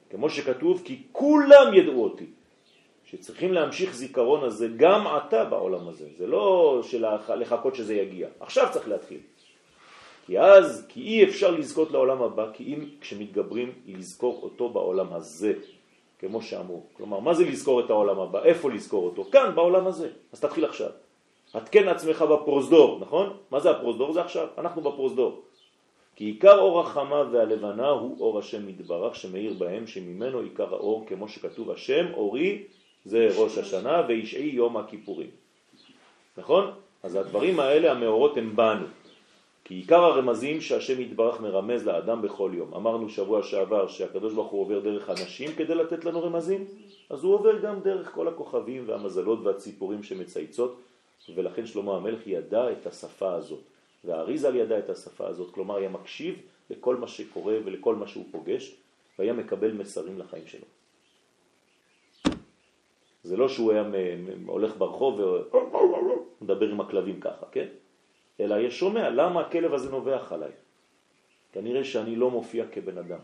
[0.09, 2.25] כמו שכתוב, כי כולם ידעו אותי.
[3.05, 6.07] שצריכים להמשיך זיכרון הזה גם עתה בעולם הזה.
[6.17, 7.05] זה לא של
[7.35, 8.27] לחכות שזה יגיע.
[8.39, 9.19] עכשיו צריך להתחיל.
[10.25, 15.53] כי אז, כי אי אפשר לזכות לעולם הבא, כי אם כשמתגברים לזכור אותו בעולם הזה,
[16.19, 16.83] כמו שאמרו.
[16.93, 18.43] כלומר, מה זה לזכור את העולם הבא?
[18.43, 19.23] איפה לזכור אותו?
[19.31, 20.09] כאן, בעולם הזה.
[20.31, 20.89] אז תתחיל עכשיו.
[21.53, 23.33] התקן עצמך בפרוזדור, נכון?
[23.51, 24.13] מה זה הפרוזדור?
[24.13, 25.41] זה עכשיו, אנחנו בפרוזדור.
[26.15, 31.29] כי עיקר אור החמה והלבנה הוא אור השם מתברך שמאיר בהם, שממנו עיקר האור, כמו
[31.29, 32.63] שכתוב, השם אורי
[33.05, 35.29] זה ראש השנה וישעי יום הכיפורים.
[36.37, 36.71] נכון?
[37.03, 38.85] אז הדברים האלה, המאורות הם בנו.
[39.63, 42.73] כי עיקר הרמזים שהשם יתברך מרמז לאדם בכל יום.
[42.73, 46.65] אמרנו שבוע שעבר שהקדוש ברוך הוא עובר דרך אנשים כדי לתת לנו רמזים,
[47.09, 50.77] אז הוא עובר גם דרך כל הכוכבים והמזלות והציפורים שמצייצות,
[51.35, 53.59] ולכן שלמה המלך ידע את השפה הזאת,
[54.03, 58.75] והאריזל ידע את השפה הזאת, כלומר היה מקשיב לכל מה שקורה ולכל מה שהוא פוגש,
[59.19, 60.65] והיה מקבל מסרים לחיים שלו.
[63.23, 63.83] זה לא שהוא היה
[64.45, 65.19] הולך ברחוב
[66.41, 67.67] ומדבר עם הכלבים ככה, כן?
[68.39, 70.51] אלא יש שומע, למה הכלב הזה נובח עליי?
[71.51, 73.19] כנראה שאני לא מופיע כבן אדם.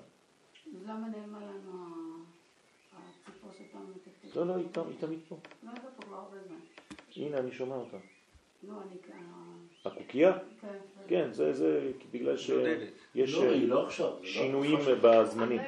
[0.85, 1.87] למה נעלמה לנו
[2.93, 4.35] הציפור שפעם מתקתקת?
[4.35, 4.67] לא, לא, היא
[4.99, 5.35] תמיד פה.
[5.63, 6.55] לא הייתה פה כבר הרבה זמן.
[7.17, 7.97] הנה, אני שומע אותה.
[8.63, 9.23] לא, אני כאן...
[9.85, 10.37] הקוקייה?
[10.61, 10.77] כן.
[11.07, 14.79] כן, זה, זה בגלל שיש לא, היא לא לא שינויים.
[15.01, 15.61] בזמנים.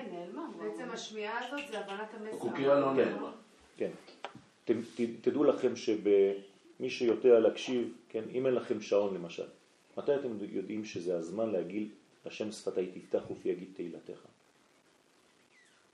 [0.58, 2.38] בעצם השמיעה הזאת זה הבנת המסר.
[2.38, 2.96] הקוקייה לא כן.
[2.96, 3.32] נעלמה.
[3.78, 3.92] כן.
[5.22, 9.48] תדעו לכם שמי שיודע להקשיב, כן, אם אין לכם שעון למשל,
[9.98, 11.90] מתי אתם יודעים שזה הזמן להגיד
[12.26, 14.26] השם שפתי תפתח ופי יגיד תהילתך?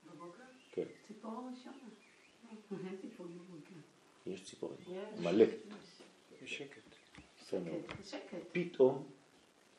[0.06, 0.42] בבוקר?
[0.72, 1.76] כן, ציפור ראשונה.
[4.26, 4.76] יש ציפורים.
[4.88, 5.20] יש.
[5.20, 5.44] מלא.
[6.42, 6.80] יש שקט.
[7.42, 7.80] יפה מאוד.
[7.90, 8.38] שקט, שקט.
[8.52, 9.04] פתאום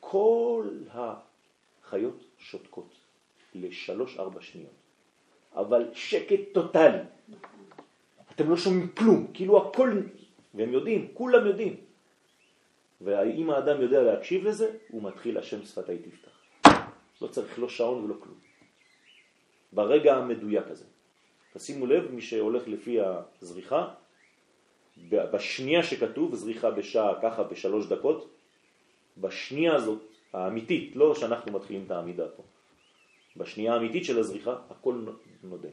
[0.00, 2.94] כל החיות שותקות
[3.54, 4.72] לשלוש-ארבע שניות,
[5.54, 6.98] אבל שקט טוטלי.
[8.34, 10.00] אתם לא שומעים כלום, כאילו הכל,
[10.54, 11.76] והם יודעים, כולם יודעים.
[13.00, 16.38] ואם האדם יודע להקשיב לזה, הוא מתחיל השם שפתי תפתח.
[17.22, 18.38] לא צריך לא שעון ולא כלום.
[19.72, 20.84] ברגע המדויק הזה.
[21.52, 23.94] תשימו לב, מי שהולך לפי הזריחה,
[25.10, 28.28] בשנייה שכתוב, זריחה בשעה ככה בשלוש דקות,
[29.18, 30.02] בשנייה הזאת,
[30.32, 32.42] האמיתית, לא שאנחנו מתחילים את העמידה פה,
[33.36, 35.04] בשנייה האמיתית של הזריחה, הכל
[35.42, 35.70] נודם.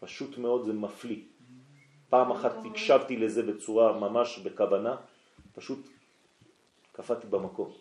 [0.00, 1.22] פשוט מאוד זה מפליא.
[2.08, 4.96] פעם אחת הקשבתי לזה בצורה ממש בכוונה,
[5.54, 5.88] פשוט
[6.92, 7.72] קפאתי במקום.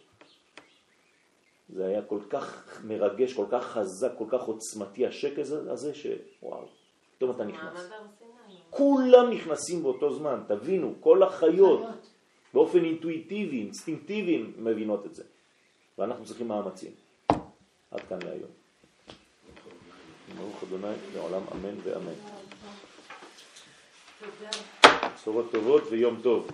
[1.69, 6.67] זה היה כל כך מרגש, כל כך חזק, כל כך עוצמתי השקט הזה, שוואו,
[7.17, 7.89] פתאום אתה נכנס.
[8.71, 11.81] כולם נכנסים באותו זמן, תבינו, כל החיות
[12.53, 15.23] באופן אינטואיטיבי, אינסטינקטיבי מבינות את זה.
[15.97, 16.91] ואנחנו צריכים מאמצים.
[17.91, 18.51] עד כאן להיום.
[20.37, 22.13] ברוך אדוני לעולם אמן ואמן.
[24.19, 24.49] תודה.
[25.15, 26.47] בשורות טובות ויום טוב.